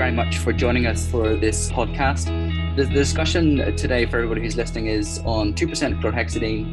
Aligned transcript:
very 0.00 0.12
much 0.12 0.38
for 0.38 0.50
joining 0.50 0.86
us 0.86 1.06
for 1.10 1.36
this 1.36 1.70
podcast. 1.72 2.24
The, 2.74 2.86
discussion 2.86 3.76
today 3.76 4.06
for 4.06 4.16
everybody 4.16 4.40
who's 4.40 4.56
listening 4.56 4.86
is 4.86 5.18
on 5.26 5.52
2% 5.52 6.00
chlorhexidine, 6.00 6.64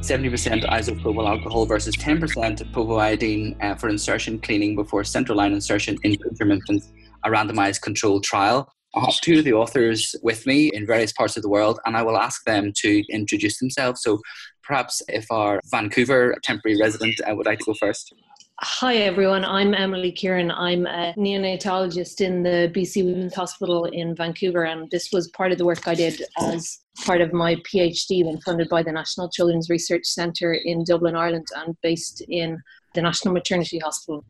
70% 0.00 0.64
isopropyl 0.64 1.28
alcohol 1.28 1.66
versus 1.66 1.94
10% 1.96 2.72
povidone 2.72 3.62
uh, 3.62 3.74
for 3.74 3.90
insertion 3.90 4.38
cleaning 4.38 4.76
before 4.76 5.04
central 5.04 5.36
line 5.36 5.52
insertion 5.52 5.98
in 6.04 6.16
infants, 6.40 6.90
a 7.24 7.28
randomized 7.28 7.82
controlled 7.82 8.24
trial. 8.24 8.72
I 8.94 9.00
have 9.00 9.20
two 9.20 9.40
of 9.40 9.44
the 9.44 9.52
authors 9.52 10.16
with 10.22 10.46
me 10.46 10.70
in 10.72 10.86
various 10.86 11.12
parts 11.12 11.36
of 11.36 11.42
the 11.42 11.50
world, 11.50 11.80
and 11.84 11.98
I 11.98 12.02
will 12.02 12.16
ask 12.16 12.44
them 12.44 12.72
to 12.76 13.02
introduce 13.10 13.58
themselves. 13.58 14.00
So 14.00 14.22
perhaps 14.62 15.02
if 15.08 15.30
our 15.30 15.60
Vancouver 15.70 16.34
temporary 16.42 16.80
resident 16.80 17.20
uh, 17.28 17.34
would 17.34 17.44
like 17.44 17.58
to 17.58 17.66
go 17.66 17.74
first. 17.74 18.14
Hi 18.60 18.98
everyone, 18.98 19.44
I'm 19.44 19.74
Emily 19.74 20.12
Kieran. 20.12 20.52
I'm 20.52 20.86
a 20.86 21.12
neonatologist 21.18 22.20
in 22.20 22.44
the 22.44 22.70
BC 22.72 23.04
Women's 23.04 23.34
Hospital 23.34 23.86
in 23.86 24.14
Vancouver, 24.14 24.62
and 24.62 24.88
this 24.92 25.10
was 25.12 25.26
part 25.30 25.50
of 25.50 25.58
the 25.58 25.64
work 25.64 25.88
I 25.88 25.96
did 25.96 26.22
as 26.38 26.78
part 27.04 27.20
of 27.20 27.32
my 27.32 27.56
PhD 27.56 28.24
when 28.24 28.40
funded 28.42 28.68
by 28.68 28.84
the 28.84 28.92
National 28.92 29.28
Children's 29.28 29.68
Research 29.68 30.06
Centre 30.06 30.52
in 30.52 30.84
Dublin, 30.84 31.16
Ireland, 31.16 31.48
and 31.56 31.74
based 31.82 32.24
in 32.28 32.62
the 32.94 33.02
National 33.02 33.34
Maternity 33.34 33.80
Hospital. 33.80 34.24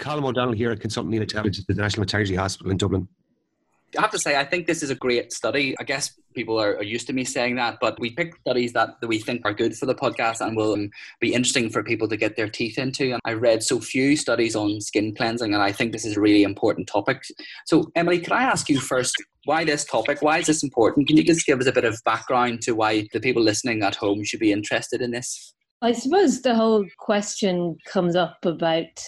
Colin 0.00 0.24
O'Donnell 0.24 0.54
here, 0.54 0.72
a 0.72 0.76
consultant 0.76 1.14
neonatologist 1.14 1.60
at 1.60 1.66
the 1.68 1.74
National 1.74 2.00
Maternity 2.00 2.34
Hospital 2.34 2.72
in 2.72 2.78
Dublin. 2.78 3.06
I 3.96 4.02
have 4.02 4.10
to 4.10 4.18
say, 4.18 4.36
I 4.36 4.44
think 4.44 4.66
this 4.66 4.82
is 4.82 4.90
a 4.90 4.94
great 4.94 5.32
study. 5.32 5.74
I 5.80 5.84
guess 5.84 6.14
people 6.34 6.60
are, 6.60 6.76
are, 6.76 6.82
used 6.82 7.06
to 7.06 7.12
me 7.12 7.24
saying 7.24 7.56
that, 7.56 7.78
but 7.80 7.98
we 7.98 8.10
pick 8.10 8.36
studies 8.40 8.72
that, 8.74 9.00
that 9.00 9.06
we 9.06 9.18
think 9.18 9.42
are 9.44 9.54
good 9.54 9.76
for 9.76 9.86
the 9.86 9.94
podcast 9.94 10.40
and 10.40 10.56
will 10.56 10.74
um, 10.74 10.90
be 11.20 11.32
interesting 11.32 11.70
for 11.70 11.82
people 11.82 12.06
to 12.08 12.16
get 12.16 12.36
their 12.36 12.48
teeth 12.48 12.76
into. 12.76 13.12
And 13.12 13.20
I 13.24 13.32
read 13.32 13.62
so 13.62 13.80
few 13.80 14.14
studies 14.16 14.54
on 14.54 14.80
skin 14.80 15.14
cleansing, 15.14 15.54
and 15.54 15.62
I 15.62 15.72
think 15.72 15.92
this 15.92 16.04
is 16.04 16.16
a 16.16 16.20
really 16.20 16.42
important 16.42 16.86
topic. 16.86 17.22
So, 17.66 17.90
Emily, 17.96 18.20
can 18.20 18.34
I 18.34 18.42
ask 18.42 18.68
you 18.68 18.78
first, 18.78 19.14
why 19.46 19.64
this 19.64 19.84
topic? 19.84 20.20
Why 20.20 20.38
is 20.38 20.46
this 20.46 20.62
important? 20.62 21.08
Can 21.08 21.16
you 21.16 21.24
just 21.24 21.46
give 21.46 21.58
us 21.58 21.66
a 21.66 21.72
bit 21.72 21.84
of 21.84 21.98
background 22.04 22.60
to 22.62 22.72
why 22.72 23.08
the 23.12 23.20
people 23.20 23.42
listening 23.42 23.82
at 23.82 23.94
home 23.94 24.22
should 24.22 24.40
be 24.40 24.52
interested 24.52 25.00
in 25.00 25.12
this? 25.12 25.54
I 25.80 25.92
suppose 25.92 26.42
the 26.42 26.54
whole 26.54 26.84
question 26.98 27.78
comes 27.86 28.16
up 28.16 28.44
about 28.44 29.00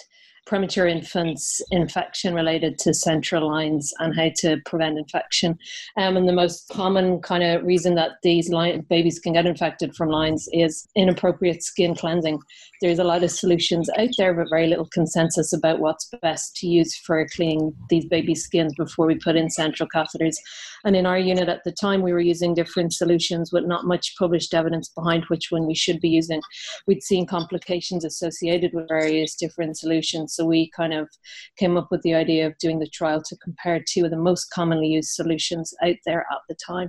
premature 0.50 0.88
infants 0.88 1.62
infection 1.70 2.34
related 2.34 2.76
to 2.76 2.92
central 2.92 3.46
lines 3.46 3.94
and 4.00 4.16
how 4.16 4.28
to 4.34 4.56
prevent 4.66 4.98
infection. 4.98 5.56
Um, 5.96 6.16
and 6.16 6.28
the 6.28 6.32
most 6.32 6.68
common 6.70 7.20
kind 7.20 7.44
of 7.44 7.62
reason 7.62 7.94
that 7.94 8.16
these 8.24 8.48
line, 8.48 8.84
babies 8.90 9.20
can 9.20 9.32
get 9.32 9.46
infected 9.46 9.94
from 9.94 10.08
lines 10.08 10.48
is 10.52 10.88
inappropriate 10.96 11.62
skin 11.62 11.94
cleansing. 11.94 12.40
There's 12.80 12.98
a 12.98 13.04
lot 13.04 13.22
of 13.22 13.30
solutions 13.30 13.88
out 13.96 14.08
there, 14.18 14.34
but 14.34 14.50
very 14.50 14.66
little 14.66 14.88
consensus 14.88 15.52
about 15.52 15.78
what's 15.78 16.10
best 16.20 16.56
to 16.56 16.66
use 16.66 16.96
for 16.96 17.24
cleaning 17.28 17.72
these 17.88 18.06
baby 18.06 18.34
skins 18.34 18.74
before 18.76 19.06
we 19.06 19.20
put 19.20 19.36
in 19.36 19.50
central 19.50 19.88
catheters. 19.94 20.34
And 20.84 20.96
in 20.96 21.06
our 21.06 21.18
unit 21.18 21.48
at 21.48 21.62
the 21.62 21.72
time, 21.72 22.02
we 22.02 22.12
were 22.12 22.18
using 22.20 22.54
different 22.54 22.92
solutions 22.92 23.52
with 23.52 23.66
not 23.66 23.84
much 23.84 24.16
published 24.18 24.52
evidence 24.52 24.88
behind 24.88 25.26
which 25.26 25.52
one 25.52 25.66
we 25.66 25.76
should 25.76 26.00
be 26.00 26.08
using. 26.08 26.40
We'd 26.88 27.04
seen 27.04 27.24
complications 27.26 28.04
associated 28.04 28.72
with 28.72 28.88
various 28.88 29.36
different 29.36 29.78
solutions. 29.78 30.34
So 30.40 30.46
we 30.46 30.70
kind 30.70 30.94
of 30.94 31.06
came 31.58 31.76
up 31.76 31.88
with 31.90 32.00
the 32.00 32.14
idea 32.14 32.46
of 32.46 32.56
doing 32.56 32.78
the 32.78 32.86
trial 32.86 33.20
to 33.20 33.36
compare 33.44 33.78
two 33.86 34.06
of 34.06 34.10
the 34.10 34.16
most 34.16 34.46
commonly 34.46 34.86
used 34.86 35.10
solutions 35.10 35.74
out 35.84 35.96
there 36.06 36.20
at 36.32 36.38
the 36.48 36.54
time. 36.54 36.88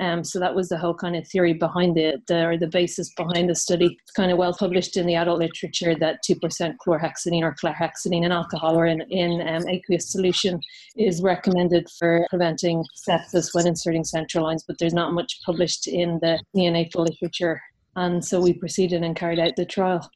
Um, 0.00 0.24
so 0.24 0.40
that 0.40 0.56
was 0.56 0.68
the 0.68 0.78
whole 0.78 0.94
kind 0.94 1.14
of 1.14 1.24
theory 1.28 1.52
behind 1.52 1.96
the, 1.96 2.20
the 2.26 2.44
or 2.44 2.58
the 2.58 2.66
basis 2.66 3.14
behind 3.14 3.48
the 3.48 3.54
study. 3.54 3.96
It's 4.02 4.10
kind 4.16 4.32
of 4.32 4.38
well 4.38 4.52
published 4.52 4.96
in 4.96 5.06
the 5.06 5.14
adult 5.14 5.38
literature 5.38 5.94
that 5.94 6.24
2% 6.28 6.74
chlorhexidine 6.84 7.42
or 7.42 7.54
chlorhexidine 7.54 8.24
in 8.24 8.32
alcohol 8.32 8.76
or 8.76 8.86
in, 8.86 9.00
in 9.02 9.46
um, 9.46 9.68
aqueous 9.68 10.10
solution 10.10 10.60
is 10.96 11.22
recommended 11.22 11.86
for 12.00 12.26
preventing 12.30 12.84
sepsis 13.08 13.54
when 13.54 13.68
inserting 13.68 14.02
central 14.02 14.42
lines, 14.42 14.64
but 14.66 14.76
there's 14.80 14.92
not 14.92 15.12
much 15.12 15.38
published 15.46 15.86
in 15.86 16.18
the 16.20 16.42
neonatal 16.56 17.06
literature. 17.06 17.62
And 17.94 18.24
so 18.24 18.40
we 18.40 18.54
proceeded 18.54 19.04
and 19.04 19.14
carried 19.14 19.38
out 19.38 19.54
the 19.54 19.64
trial. 19.64 20.10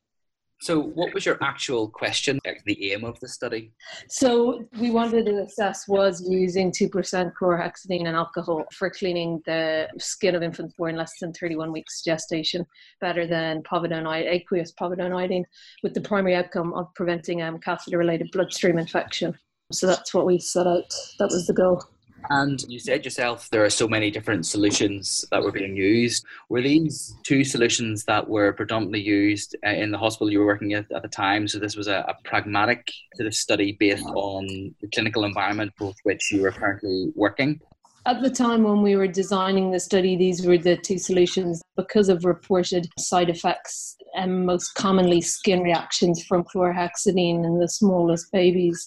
So, 0.63 0.81
what 0.81 1.13
was 1.13 1.27
your 1.27 1.43
actual 1.43 1.89
question, 1.89 2.39
the 2.67 2.93
aim 2.93 3.03
of 3.05 3.19
the 3.19 3.27
study? 3.27 3.73
So, 4.09 4.65
we 4.79 4.93
wanted 4.93 5.27
to 5.27 5.43
assess 5.43 5.89
was 5.89 6.25
using 6.25 6.71
2% 6.71 7.33
chlorhexidine 7.35 8.07
and 8.07 8.15
alcohol 8.15 8.67
for 8.73 8.89
cleaning 8.89 9.43
the 9.45 9.89
skin 9.99 10.37
of 10.37 10.43
infants 10.45 10.75
born 10.79 10.95
less 10.95 11.19
than 11.19 11.33
31 11.33 11.73
weeks 11.73 12.03
gestation 12.03 12.65
better 13.01 13.27
than 13.27 13.65
povidone, 13.65 14.07
aqueous 14.07 14.73
povidone 14.81 15.13
iodine, 15.13 15.45
with 15.83 15.95
the 15.95 16.01
primary 16.01 16.37
outcome 16.37 16.73
of 16.75 16.95
preventing 16.95 17.43
um, 17.43 17.59
catheter 17.59 17.99
related 17.99 18.31
bloodstream 18.31 18.79
infection. 18.79 19.37
So, 19.73 19.89
that's 19.89 20.15
what 20.15 20.27
we 20.27 20.39
set 20.39 20.69
out. 20.69 20.95
That 21.19 21.31
was 21.33 21.49
the 21.49 21.55
goal. 21.55 21.83
And 22.31 22.63
you 22.69 22.79
said 22.79 23.05
yourself 23.05 23.49
there 23.51 23.65
are 23.65 23.71
so 23.71 23.89
many 23.89 24.11
different 24.11 24.47
solutions 24.47 25.25
that 25.31 25.43
were 25.43 25.53
being 25.53 25.77
used. 25.77 26.25
Were 26.49 26.63
these 26.63 27.15
two 27.23 27.45
solutions 27.45 28.05
that 28.05 28.29
were 28.29 28.53
predominantly 28.53 29.01
used 29.01 29.57
uh, 29.67 29.71
in 29.71 29.91
the 29.91 29.99
hospital 29.99 30.31
you 30.31 30.41
were 30.41 30.47
working 30.47 30.75
at 30.75 30.91
at 30.93 31.03
the 31.03 31.09
time? 31.09 31.49
So 31.49 31.59
this 31.59 31.77
was 31.77 31.89
a, 31.89 32.05
a 32.09 32.15
pragmatic 32.25 32.91
sort 33.17 33.27
of 33.27 33.35
study 33.35 33.73
based 33.79 34.07
on 34.07 34.47
the 34.81 34.89
clinical 34.95 35.25
environment 35.25 35.73
with 35.81 35.97
which 36.05 36.31
you 36.33 36.43
were 36.43 36.53
currently 36.53 37.13
working? 37.15 37.61
At 38.05 38.21
the 38.21 38.31
time 38.31 38.65
when 38.65 38.83
we 38.83 38.97
were 38.97 39.07
designing 39.07 39.71
the 39.71 39.79
study, 39.79 40.17
these 40.17 40.45
were 40.45 40.59
the 40.59 40.77
two 40.77 40.99
solutions 40.99 41.63
because 41.77 42.09
of 42.09 42.25
reported 42.25 42.89
side 42.99 43.31
effects 43.31 43.97
and 44.15 44.45
most 44.45 44.75
commonly 44.75 45.21
skin 45.21 45.61
reactions 45.61 46.25
from 46.25 46.43
chlorhexidine 46.43 47.45
in 47.45 47.59
the 47.61 47.69
smallest 47.69 48.33
babies. 48.33 48.85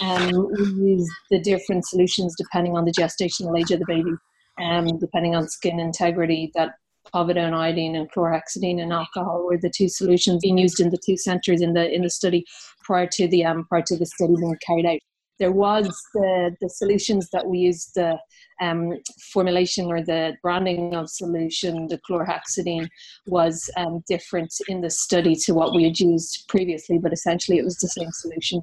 Um, 0.00 0.48
we 0.52 0.92
used 0.92 1.10
the 1.30 1.40
different 1.40 1.86
solutions 1.88 2.36
depending 2.38 2.76
on 2.76 2.84
the 2.84 2.92
gestational 2.92 3.58
age 3.58 3.72
of 3.72 3.80
the 3.80 3.86
baby, 3.86 4.12
um, 4.60 4.96
depending 4.98 5.34
on 5.34 5.48
skin 5.48 5.80
integrity. 5.80 6.52
That 6.54 6.74
povidone 7.12 7.54
iodine 7.54 7.96
and 7.96 8.10
chlorhexidine 8.12 8.80
and 8.80 8.92
alcohol 8.92 9.44
were 9.44 9.58
the 9.58 9.72
two 9.76 9.88
solutions 9.88 10.40
being 10.40 10.56
used 10.56 10.78
in 10.78 10.90
the 10.90 11.00
two 11.04 11.16
centres 11.16 11.60
in 11.60 11.72
the 11.72 11.92
in 11.92 12.02
the 12.02 12.10
study 12.10 12.44
prior 12.84 13.08
to 13.14 13.26
the 13.26 13.44
um, 13.44 13.64
prior 13.64 13.82
to 13.88 13.96
the 13.96 14.06
study 14.06 14.36
being 14.36 14.56
carried 14.64 14.86
out 14.86 15.00
there 15.38 15.52
was 15.52 15.86
the, 16.14 16.54
the 16.60 16.68
solutions 16.68 17.28
that 17.30 17.46
we 17.46 17.58
used 17.58 17.94
the 17.94 18.18
um, 18.60 18.92
formulation 19.32 19.86
or 19.86 20.02
the 20.02 20.34
branding 20.42 20.94
of 20.94 21.10
solution, 21.10 21.88
the 21.88 22.00
chlorhexidine, 22.08 22.88
was 23.26 23.68
um, 23.76 24.02
different 24.08 24.52
in 24.68 24.80
the 24.80 24.90
study 24.90 25.34
to 25.34 25.52
what 25.52 25.74
we 25.74 25.84
had 25.84 25.98
used 25.98 26.44
previously, 26.48 26.98
but 26.98 27.12
essentially 27.12 27.58
it 27.58 27.64
was 27.64 27.78
the 27.78 27.88
same 27.88 28.10
solution. 28.12 28.62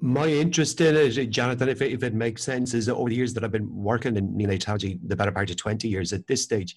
My 0.00 0.26
interest 0.26 0.80
in 0.80 0.94
it, 0.96 1.30
Jonathan, 1.30 1.68
if 1.68 1.80
it, 1.82 1.92
if 1.92 2.02
it 2.02 2.14
makes 2.14 2.42
sense, 2.44 2.74
is 2.74 2.86
that 2.86 2.94
over 2.94 3.08
the 3.08 3.16
years 3.16 3.34
that 3.34 3.44
I've 3.44 3.50
been 3.50 3.74
working 3.74 4.16
in 4.16 4.28
neonatology, 4.34 4.98
the 5.06 5.16
better 5.16 5.32
part 5.32 5.50
of 5.50 5.56
20 5.56 5.88
years 5.88 6.12
at 6.12 6.26
this 6.26 6.42
stage, 6.42 6.76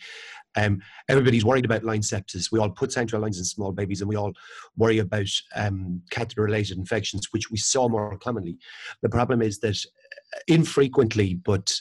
um, 0.55 0.81
everybody's 1.09 1.45
worried 1.45 1.65
about 1.65 1.83
line 1.83 2.01
sepsis. 2.01 2.51
We 2.51 2.59
all 2.59 2.69
put 2.69 2.91
central 2.91 3.21
lines 3.21 3.39
in 3.39 3.45
small 3.45 3.71
babies 3.71 4.01
and 4.01 4.09
we 4.09 4.15
all 4.15 4.33
worry 4.77 4.99
about 4.99 5.27
um, 5.55 6.01
catheter 6.11 6.43
related 6.43 6.77
infections, 6.77 7.27
which 7.31 7.51
we 7.51 7.57
saw 7.57 7.89
more 7.89 8.17
commonly. 8.17 8.57
The 9.01 9.09
problem 9.09 9.41
is 9.41 9.59
that 9.59 9.75
uh, 9.75 10.39
infrequently, 10.47 11.35
but 11.35 11.73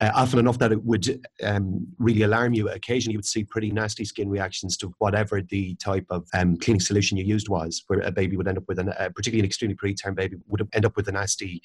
uh, 0.00 0.10
often 0.14 0.38
enough 0.38 0.58
that 0.58 0.72
it 0.72 0.84
would 0.84 1.26
um, 1.42 1.86
really 1.98 2.22
alarm 2.22 2.54
you. 2.54 2.68
Occasionally, 2.68 3.12
you 3.12 3.18
would 3.18 3.26
see 3.26 3.44
pretty 3.44 3.70
nasty 3.70 4.04
skin 4.04 4.28
reactions 4.28 4.76
to 4.78 4.94
whatever 4.98 5.42
the 5.42 5.74
type 5.76 6.06
of 6.10 6.26
um, 6.34 6.56
cleaning 6.56 6.80
solution 6.80 7.16
you 7.16 7.24
used 7.24 7.48
was, 7.48 7.82
where 7.88 8.00
a 8.00 8.10
baby 8.10 8.36
would 8.36 8.48
end 8.48 8.58
up 8.58 8.64
with, 8.68 8.78
an, 8.78 8.90
uh, 8.90 9.08
particularly 9.14 9.40
an 9.40 9.46
extremely 9.46 9.76
preterm 9.76 10.14
baby, 10.14 10.36
would 10.46 10.66
end 10.72 10.84
up 10.84 10.96
with 10.96 11.08
a 11.08 11.12
nasty 11.12 11.62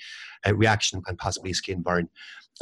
uh, 0.48 0.56
reaction 0.56 1.02
and 1.08 1.18
possibly 1.18 1.52
a 1.52 1.54
skin 1.54 1.82
burn 1.82 2.10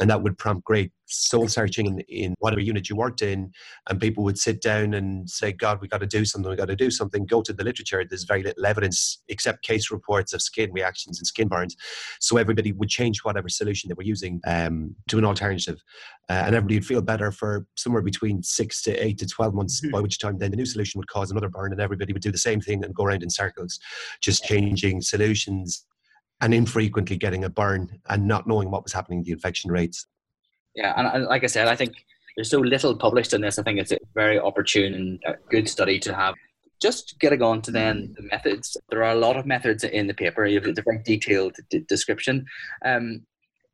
and 0.00 0.08
that 0.10 0.22
would 0.22 0.38
prompt 0.38 0.64
great 0.64 0.90
soul 1.12 1.48
searching 1.48 1.86
in, 1.86 2.00
in 2.08 2.34
whatever 2.38 2.60
unit 2.60 2.88
you 2.88 2.96
worked 2.96 3.22
in 3.22 3.52
and 3.88 4.00
people 4.00 4.24
would 4.24 4.38
sit 4.38 4.60
down 4.60 4.94
and 4.94 5.28
say 5.28 5.52
god 5.52 5.80
we 5.80 5.88
got 5.88 6.00
to 6.00 6.06
do 6.06 6.24
something 6.24 6.50
we 6.50 6.56
got 6.56 6.68
to 6.68 6.76
do 6.76 6.90
something 6.90 7.26
go 7.26 7.42
to 7.42 7.52
the 7.52 7.64
literature 7.64 8.04
there's 8.08 8.24
very 8.24 8.42
little 8.42 8.66
evidence 8.66 9.22
except 9.28 9.62
case 9.62 9.90
reports 9.90 10.32
of 10.32 10.40
skin 10.42 10.72
reactions 10.72 11.18
and 11.18 11.26
skin 11.26 11.48
burns 11.48 11.76
so 12.20 12.36
everybody 12.36 12.72
would 12.72 12.88
change 12.88 13.20
whatever 13.20 13.48
solution 13.48 13.88
they 13.88 13.94
were 13.94 14.02
using 14.02 14.40
um, 14.46 14.94
to 15.08 15.18
an 15.18 15.24
alternative 15.24 15.82
uh, 16.28 16.44
and 16.46 16.54
everybody 16.54 16.76
would 16.76 16.86
feel 16.86 17.02
better 17.02 17.30
for 17.30 17.66
somewhere 17.76 18.02
between 18.02 18.42
six 18.42 18.82
to 18.82 18.92
eight 19.04 19.18
to 19.18 19.26
12 19.26 19.54
months 19.54 19.80
mm-hmm. 19.80 19.90
by 19.90 20.00
which 20.00 20.18
time 20.18 20.38
then 20.38 20.50
the 20.50 20.56
new 20.56 20.66
solution 20.66 20.98
would 20.98 21.08
cause 21.08 21.30
another 21.30 21.48
burn 21.48 21.72
and 21.72 21.80
everybody 21.80 22.12
would 22.12 22.22
do 22.22 22.32
the 22.32 22.38
same 22.38 22.60
thing 22.60 22.84
and 22.84 22.94
go 22.94 23.04
around 23.04 23.22
in 23.22 23.30
circles 23.30 23.78
just 24.20 24.44
changing 24.44 25.00
solutions 25.00 25.84
and 26.42 26.52
infrequently 26.52 27.16
getting 27.16 27.44
a 27.44 27.48
burn 27.48 27.88
and 28.08 28.26
not 28.26 28.46
knowing 28.46 28.70
what 28.70 28.82
was 28.82 28.92
happening 28.92 29.22
to 29.22 29.26
the 29.26 29.32
infection 29.32 29.70
rates. 29.70 30.06
Yeah, 30.74 30.94
and, 30.96 31.06
and 31.06 31.24
like 31.26 31.44
I 31.44 31.48
said, 31.48 31.68
I 31.68 31.76
think 31.76 31.94
there's 32.36 32.50
so 32.50 32.58
little 32.58 32.96
published 32.96 33.32
in 33.32 33.40
this. 33.40 33.58
I 33.58 33.62
think 33.62 33.78
it's 33.78 33.92
a 33.92 33.98
very 34.14 34.38
opportune 34.38 34.94
and 34.94 35.36
good 35.50 35.68
study 35.68 35.98
to 36.00 36.14
have. 36.14 36.34
Just 36.80 37.16
getting 37.20 37.42
on 37.42 37.62
to 37.62 37.70
then 37.70 38.14
the 38.16 38.22
methods. 38.24 38.76
There 38.90 39.04
are 39.04 39.12
a 39.12 39.18
lot 39.18 39.36
of 39.36 39.46
methods 39.46 39.84
in 39.84 40.06
the 40.06 40.14
paper. 40.14 40.46
You 40.46 40.60
have 40.60 40.66
a 40.66 40.82
very 40.82 41.00
detailed 41.04 41.54
d- 41.70 41.84
description. 41.88 42.44
Um, 42.84 43.22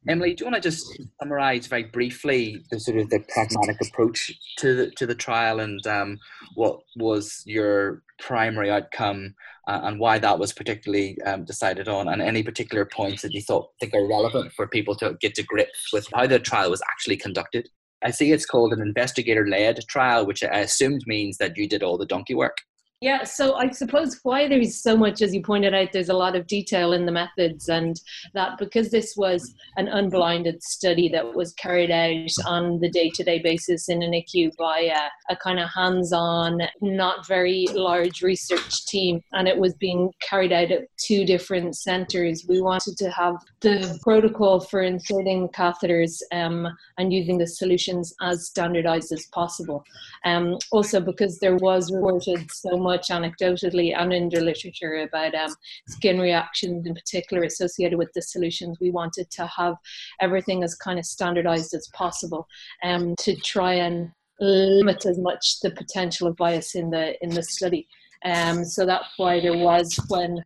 Emily, 0.06 0.34
do 0.34 0.44
you 0.44 0.50
want 0.50 0.62
to 0.62 0.68
just 0.68 0.86
summarise 1.20 1.66
very 1.66 1.84
briefly 1.84 2.62
the 2.70 2.78
sort 2.78 2.98
of 2.98 3.10
the 3.10 3.20
pragmatic 3.32 3.76
approach 3.80 4.32
to 4.58 4.74
the 4.74 4.90
to 4.92 5.06
the 5.06 5.14
trial 5.14 5.60
and 5.60 5.84
um, 5.86 6.18
what 6.54 6.80
was 6.96 7.42
your 7.46 8.02
primary 8.18 8.70
outcome 8.70 9.34
uh, 9.68 9.80
and 9.84 10.00
why 10.00 10.18
that 10.18 10.38
was 10.38 10.52
particularly 10.52 11.20
um, 11.22 11.44
decided 11.44 11.88
on, 11.88 12.08
and 12.08 12.22
any 12.22 12.42
particular 12.42 12.84
points 12.84 13.22
that 13.22 13.32
you 13.32 13.42
thought 13.42 13.70
think 13.80 13.94
are 13.94 14.08
relevant 14.08 14.52
for 14.52 14.66
people 14.66 14.94
to 14.96 15.16
get 15.20 15.34
to 15.34 15.42
grips 15.42 15.92
with 15.92 16.06
how 16.14 16.26
the 16.26 16.38
trial 16.38 16.70
was 16.70 16.82
actually 16.90 17.16
conducted? 17.16 17.68
I 18.02 18.10
see 18.10 18.32
it's 18.32 18.46
called 18.46 18.72
an 18.72 18.80
investigator-led 18.80 19.80
trial, 19.88 20.24
which 20.24 20.42
I 20.44 20.60
assumed 20.60 21.02
means 21.06 21.38
that 21.38 21.56
you 21.56 21.68
did 21.68 21.82
all 21.82 21.98
the 21.98 22.06
donkey 22.06 22.34
work. 22.34 22.58
Yeah, 23.00 23.22
so 23.22 23.54
I 23.54 23.70
suppose 23.70 24.18
why 24.24 24.48
there's 24.48 24.82
so 24.82 24.96
much, 24.96 25.22
as 25.22 25.32
you 25.32 25.40
pointed 25.40 25.72
out, 25.72 25.92
there's 25.92 26.08
a 26.08 26.14
lot 26.14 26.34
of 26.34 26.48
detail 26.48 26.92
in 26.92 27.06
the 27.06 27.12
methods, 27.12 27.68
and 27.68 28.00
that 28.34 28.58
because 28.58 28.90
this 28.90 29.14
was 29.16 29.54
an 29.76 29.86
unblinded 29.86 30.64
study 30.64 31.08
that 31.10 31.32
was 31.36 31.52
carried 31.52 31.92
out 31.92 32.28
on 32.44 32.80
the 32.80 32.90
day 32.90 33.08
to 33.14 33.22
day 33.22 33.38
basis 33.38 33.88
in 33.88 34.02
an 34.02 34.10
NICU 34.10 34.50
by 34.56 34.80
a, 34.80 35.32
a 35.32 35.36
kind 35.36 35.60
of 35.60 35.68
hands 35.72 36.12
on, 36.12 36.60
not 36.80 37.24
very 37.24 37.68
large 37.72 38.20
research 38.20 38.84
team, 38.86 39.22
and 39.32 39.46
it 39.46 39.56
was 39.56 39.74
being 39.74 40.10
carried 40.20 40.52
out 40.52 40.72
at 40.72 40.88
two 40.96 41.24
different 41.24 41.76
centres. 41.76 42.46
We 42.48 42.60
wanted 42.60 42.96
to 42.98 43.10
have 43.12 43.36
the 43.60 43.96
protocol 44.02 44.58
for 44.58 44.82
inserting 44.82 45.50
catheters 45.50 46.20
um, 46.32 46.66
and 46.98 47.12
using 47.12 47.38
the 47.38 47.46
solutions 47.46 48.12
as 48.20 48.48
standardized 48.48 49.12
as 49.12 49.24
possible. 49.26 49.84
Um, 50.24 50.58
also, 50.72 51.00
because 51.00 51.38
there 51.38 51.56
was 51.58 51.92
reported 51.92 52.50
so 52.50 52.76
much 52.76 52.87
much 52.92 53.08
anecdotally 53.08 53.88
and 53.96 54.12
in 54.12 54.28
the 54.28 54.40
literature 54.40 54.94
about 55.06 55.34
um, 55.34 55.54
skin 55.88 56.18
reactions 56.18 56.86
in 56.86 56.94
particular 56.94 57.42
associated 57.44 57.98
with 57.98 58.10
the 58.14 58.22
solutions. 58.22 58.78
We 58.80 58.90
wanted 58.90 59.30
to 59.32 59.46
have 59.46 59.74
everything 60.20 60.62
as 60.62 60.74
kind 60.74 60.98
of 60.98 61.04
standardized 61.04 61.74
as 61.74 61.86
possible 62.02 62.46
um, 62.82 63.14
to 63.24 63.36
try 63.36 63.74
and 63.74 64.10
limit 64.40 65.04
as 65.04 65.18
much 65.18 65.60
the 65.62 65.70
potential 65.70 66.28
of 66.28 66.36
bias 66.36 66.74
in 66.74 66.90
the 66.90 67.04
in 67.22 67.30
the 67.30 67.42
study. 67.42 67.86
Um, 68.24 68.64
so 68.64 68.86
that's 68.86 69.12
why 69.16 69.40
there 69.40 69.56
was 69.56 69.88
when 70.08 70.42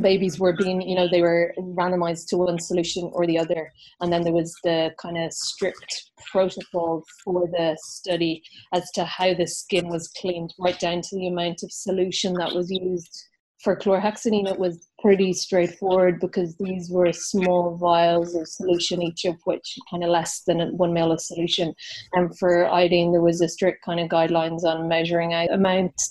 babies 0.00 0.38
were 0.38 0.52
being, 0.52 0.80
you 0.82 0.94
know, 0.94 1.08
they 1.08 1.22
were 1.22 1.54
randomized 1.58 2.28
to 2.28 2.38
one 2.38 2.58
solution 2.58 3.10
or 3.12 3.26
the 3.26 3.38
other. 3.38 3.72
And 4.00 4.12
then 4.12 4.22
there 4.22 4.32
was 4.32 4.54
the 4.64 4.92
kind 5.00 5.18
of 5.18 5.32
strict 5.32 6.10
protocol 6.30 7.04
for 7.24 7.46
the 7.48 7.76
study 7.80 8.42
as 8.72 8.90
to 8.92 9.04
how 9.04 9.34
the 9.34 9.46
skin 9.46 9.88
was 9.88 10.08
cleaned, 10.08 10.54
right 10.58 10.78
down 10.78 11.02
to 11.02 11.16
the 11.16 11.28
amount 11.28 11.62
of 11.62 11.72
solution 11.72 12.34
that 12.34 12.54
was 12.54 12.70
used. 12.70 13.28
For 13.62 13.76
chlorhexidine, 13.76 14.50
it 14.50 14.58
was 14.58 14.88
pretty 15.00 15.32
straightforward 15.32 16.18
because 16.18 16.56
these 16.56 16.90
were 16.90 17.12
small 17.12 17.76
vials 17.76 18.34
of 18.34 18.48
solution, 18.48 19.00
each 19.02 19.24
of 19.24 19.36
which 19.44 19.78
kind 19.88 20.02
of 20.02 20.10
less 20.10 20.42
than 20.48 20.76
one 20.76 20.92
ml 20.92 21.12
of 21.12 21.20
solution. 21.20 21.72
And 22.14 22.36
for 22.38 22.66
iodine, 22.66 23.12
there 23.12 23.20
was 23.20 23.40
a 23.40 23.48
strict 23.48 23.84
kind 23.84 24.00
of 24.00 24.08
guidelines 24.08 24.64
on 24.64 24.88
measuring 24.88 25.32
out 25.32 25.50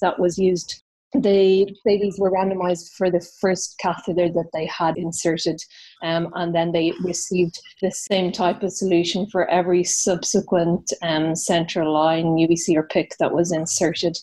that 0.02 0.18
was 0.18 0.38
used 0.38 0.82
the 1.14 1.76
babies 1.84 2.16
were 2.18 2.32
randomized 2.32 2.94
for 2.98 3.12
the 3.12 3.26
first 3.42 3.78
catheter 3.80 4.30
that 4.30 4.50
they 4.54 4.66
had 4.66 4.98
inserted, 4.98 5.62
um, 6.04 6.32
and 6.36 6.56
then 6.56 6.72
they 6.72 6.94
received 7.04 7.60
the 7.82 7.92
same 7.92 8.32
type 8.32 8.64
of 8.64 8.72
solution 8.72 9.28
for 9.28 9.50
every 9.50 9.84
subsequent 9.84 10.92
um, 11.02 11.36
central 11.36 11.94
line 11.94 12.38
UVC 12.38 12.76
or 12.76 12.88
PICC 12.88 13.18
that 13.20 13.34
was 13.34 13.52
inserted. 13.52 14.18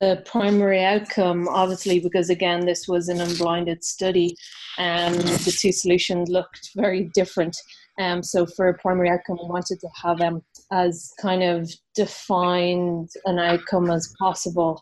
The 0.00 0.22
primary 0.26 0.84
outcome, 0.84 1.48
obviously, 1.48 1.98
because 1.98 2.30
again, 2.30 2.66
this 2.66 2.86
was 2.86 3.08
an 3.08 3.20
unblinded 3.20 3.82
study, 3.82 4.36
and 4.76 5.16
um, 5.16 5.22
the 5.22 5.56
two 5.58 5.72
solutions 5.72 6.28
looked 6.28 6.70
very 6.76 7.10
different. 7.14 7.56
Um, 7.98 8.22
so, 8.22 8.46
for 8.46 8.68
a 8.68 8.78
primary 8.78 9.10
outcome, 9.10 9.38
we 9.42 9.48
wanted 9.48 9.80
to 9.80 9.88
have 10.04 10.18
them 10.18 10.42
as 10.70 11.10
kind 11.20 11.42
of 11.42 11.68
defined 11.96 13.08
an 13.24 13.38
outcome 13.40 13.90
as 13.90 14.14
possible. 14.20 14.80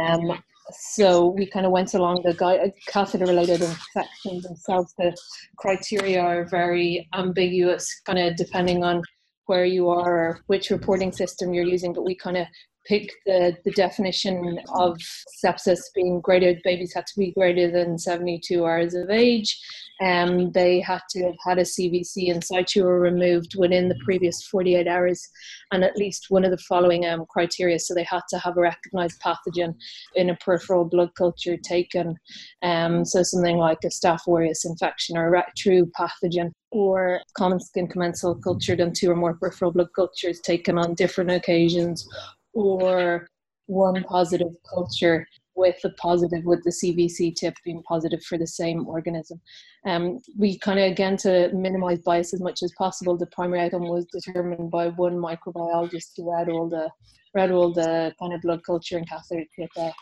Um, 0.00 0.42
so 0.72 1.28
we 1.28 1.46
kind 1.46 1.66
of 1.66 1.72
went 1.72 1.94
along 1.94 2.22
the 2.24 2.34
guide, 2.34 2.60
uh, 2.60 2.68
catheter 2.88 3.26
related 3.26 3.60
infections 3.60 4.44
themselves. 4.44 4.94
The 4.98 5.16
criteria 5.58 6.20
are 6.20 6.44
very 6.44 7.08
ambiguous, 7.14 7.86
kind 8.06 8.18
of 8.18 8.36
depending 8.36 8.82
on 8.82 9.02
where 9.46 9.66
you 9.66 9.90
are 9.90 10.16
or 10.16 10.40
which 10.46 10.70
reporting 10.70 11.12
system 11.12 11.52
you're 11.52 11.66
using. 11.66 11.92
But 11.92 12.04
we 12.04 12.14
kind 12.14 12.36
of 12.36 12.46
picked 12.86 13.14
the, 13.26 13.56
the 13.64 13.72
definition 13.72 14.58
of 14.74 14.98
sepsis 15.44 15.80
being 15.94 16.20
greater, 16.20 16.54
babies 16.64 16.92
had 16.94 17.06
to 17.06 17.18
be 17.18 17.32
greater 17.32 17.70
than 17.70 17.98
72 17.98 18.64
hours 18.64 18.94
of 18.94 19.10
age 19.10 19.58
um, 20.00 20.50
they 20.52 20.80
had 20.80 21.00
to 21.10 21.24
have 21.24 21.36
had 21.46 21.58
a 21.58 21.62
CVC 21.62 22.26
in 22.26 22.42
situ 22.42 22.84
or 22.84 23.00
removed 23.00 23.54
within 23.56 23.88
the 23.88 23.98
previous 24.04 24.42
48 24.46 24.88
hours 24.88 25.26
and 25.72 25.84
at 25.84 25.96
least 25.96 26.26
one 26.30 26.44
of 26.44 26.50
the 26.50 26.58
following 26.58 27.06
um, 27.06 27.24
criteria. 27.28 27.78
So 27.78 27.94
they 27.94 28.04
had 28.04 28.22
to 28.30 28.38
have 28.38 28.56
a 28.56 28.60
recognized 28.60 29.20
pathogen 29.20 29.74
in 30.16 30.30
a 30.30 30.36
peripheral 30.36 30.84
blood 30.84 31.14
culture 31.16 31.56
taken. 31.56 32.16
Um, 32.62 33.04
so 33.04 33.22
something 33.22 33.56
like 33.56 33.78
a 33.84 33.88
Staph 33.88 34.26
aureus 34.26 34.64
infection 34.64 35.16
or 35.16 35.32
a 35.34 35.44
true 35.56 35.90
pathogen 35.98 36.50
or 36.72 37.20
common 37.36 37.60
skin 37.60 37.86
commensal 37.86 38.34
cultured 38.36 38.80
and 38.80 38.94
two 38.94 39.10
or 39.10 39.16
more 39.16 39.34
peripheral 39.34 39.70
blood 39.70 39.92
cultures 39.94 40.40
taken 40.40 40.76
on 40.76 40.94
different 40.94 41.30
occasions 41.30 42.06
or 42.52 43.28
one 43.66 44.02
positive 44.04 44.54
culture 44.68 45.26
with 45.56 45.76
the 45.82 45.90
positive, 45.90 46.44
with 46.44 46.62
the 46.64 46.70
CVC 46.70 47.34
tip 47.34 47.54
being 47.64 47.82
positive 47.82 48.22
for 48.24 48.38
the 48.38 48.46
same 48.46 48.86
organism. 48.86 49.40
Um, 49.86 50.18
we 50.36 50.58
kind 50.58 50.78
of, 50.78 50.90
again, 50.90 51.16
to 51.18 51.50
minimize 51.52 52.00
bias 52.00 52.34
as 52.34 52.40
much 52.40 52.62
as 52.62 52.72
possible, 52.76 53.16
the 53.16 53.26
primary 53.26 53.60
outcome 53.60 53.88
was 53.88 54.06
determined 54.06 54.70
by 54.70 54.88
one 54.88 55.16
microbiologist 55.16 56.12
who 56.16 56.32
read 56.32 56.48
all 56.48 56.68
the, 56.68 56.90
read 57.34 57.50
all 57.50 57.72
the 57.72 58.12
kind 58.20 58.32
of 58.32 58.40
blood 58.42 58.62
culture 58.64 58.98
and 58.98 59.08
catheter 59.08 59.44
data. 59.56 59.92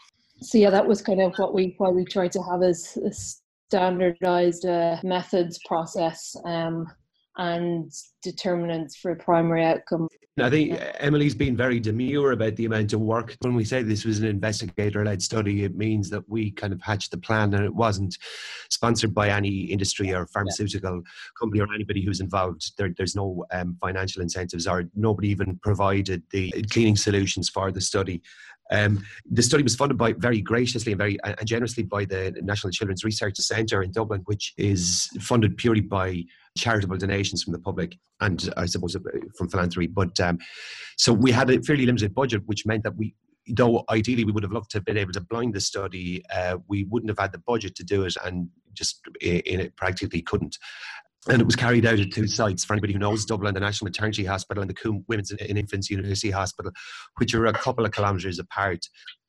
So 0.40 0.58
yeah, 0.58 0.70
that 0.70 0.86
was 0.86 1.02
kind 1.02 1.20
of 1.20 1.34
what 1.36 1.54
we, 1.54 1.74
why 1.78 1.90
we 1.90 2.04
tried 2.04 2.32
to 2.32 2.42
have 2.42 2.62
as 2.62 2.96
a 2.96 3.12
standardized 3.68 4.66
uh, 4.66 4.98
methods 5.02 5.58
process 5.66 6.36
um, 6.44 6.86
and 7.36 7.90
determinants 8.22 8.96
for 8.96 9.14
primary 9.14 9.64
outcome. 9.64 10.08
I 10.40 10.48
think 10.48 10.80
Emily's 10.98 11.34
been 11.34 11.56
very 11.56 11.78
demure 11.78 12.32
about 12.32 12.56
the 12.56 12.64
amount 12.64 12.94
of 12.94 13.00
work. 13.00 13.36
When 13.40 13.54
we 13.54 13.66
say 13.66 13.82
this 13.82 14.06
was 14.06 14.18
an 14.18 14.26
investigator 14.26 15.04
led 15.04 15.20
study, 15.20 15.64
it 15.64 15.76
means 15.76 16.08
that 16.08 16.26
we 16.26 16.52
kind 16.52 16.72
of 16.72 16.80
hatched 16.80 17.10
the 17.10 17.18
plan 17.18 17.52
and 17.52 17.64
it 17.64 17.74
wasn't 17.74 18.16
sponsored 18.70 19.14
by 19.14 19.28
any 19.28 19.64
industry 19.64 20.14
or 20.14 20.26
pharmaceutical 20.26 20.94
yeah. 20.94 21.10
company 21.38 21.60
or 21.60 21.68
anybody 21.74 22.02
who's 22.02 22.20
involved. 22.20 22.72
There, 22.78 22.94
there's 22.96 23.14
no 23.14 23.44
um, 23.52 23.76
financial 23.78 24.22
incentives 24.22 24.66
or 24.66 24.84
nobody 24.94 25.28
even 25.28 25.58
provided 25.62 26.22
the 26.30 26.50
cleaning 26.70 26.96
solutions 26.96 27.50
for 27.50 27.70
the 27.70 27.82
study. 27.82 28.22
Um, 28.70 29.04
the 29.30 29.42
study 29.42 29.62
was 29.62 29.76
funded 29.76 29.98
by 29.98 30.14
very 30.14 30.40
graciously 30.40 30.92
and 30.92 30.98
very 30.98 31.20
uh, 31.20 31.34
generously 31.44 31.82
by 31.82 32.06
the 32.06 32.34
National 32.42 32.70
Children's 32.70 33.04
Research 33.04 33.36
Centre 33.36 33.82
in 33.82 33.92
Dublin, 33.92 34.22
which 34.24 34.54
is 34.56 35.10
funded 35.20 35.58
purely 35.58 35.82
by 35.82 36.24
charitable 36.56 36.96
donations 36.96 37.42
from 37.42 37.52
the 37.52 37.58
public 37.58 37.98
and 38.20 38.52
I 38.56 38.66
suppose 38.66 38.96
from 39.36 39.48
philanthropy. 39.48 39.86
But 39.86 40.18
um, 40.20 40.38
so 40.96 41.12
we 41.12 41.30
had 41.30 41.50
a 41.50 41.62
fairly 41.62 41.86
limited 41.86 42.14
budget, 42.14 42.42
which 42.46 42.66
meant 42.66 42.84
that 42.84 42.96
we, 42.96 43.14
though 43.48 43.84
ideally 43.90 44.24
we 44.24 44.32
would 44.32 44.42
have 44.42 44.52
loved 44.52 44.70
to 44.70 44.78
have 44.78 44.84
been 44.84 44.98
able 44.98 45.12
to 45.12 45.20
blind 45.20 45.54
the 45.54 45.60
study, 45.60 46.22
uh, 46.34 46.58
we 46.68 46.84
wouldn't 46.84 47.10
have 47.10 47.18
had 47.18 47.32
the 47.32 47.42
budget 47.46 47.74
to 47.76 47.84
do 47.84 48.04
it 48.04 48.14
and 48.24 48.48
just 48.74 49.00
in 49.20 49.60
it 49.60 49.76
practically 49.76 50.22
couldn't. 50.22 50.58
And 51.28 51.40
it 51.40 51.44
was 51.44 51.54
carried 51.54 51.86
out 51.86 52.00
at 52.00 52.10
two 52.10 52.26
sites 52.26 52.64
for 52.64 52.72
anybody 52.72 52.94
who 52.94 52.98
knows 52.98 53.24
Dublin, 53.24 53.54
the 53.54 53.60
National 53.60 53.86
Maternity 53.86 54.24
Hospital 54.24 54.60
and 54.60 54.68
the 54.68 54.74
Coombe 54.74 55.04
Women's 55.06 55.30
and 55.30 55.56
Infants 55.56 55.88
University 55.88 56.30
Hospital, 56.30 56.72
which 57.18 57.32
are 57.34 57.46
a 57.46 57.52
couple 57.52 57.84
of 57.84 57.92
kilometres 57.92 58.40
apart. 58.40 58.88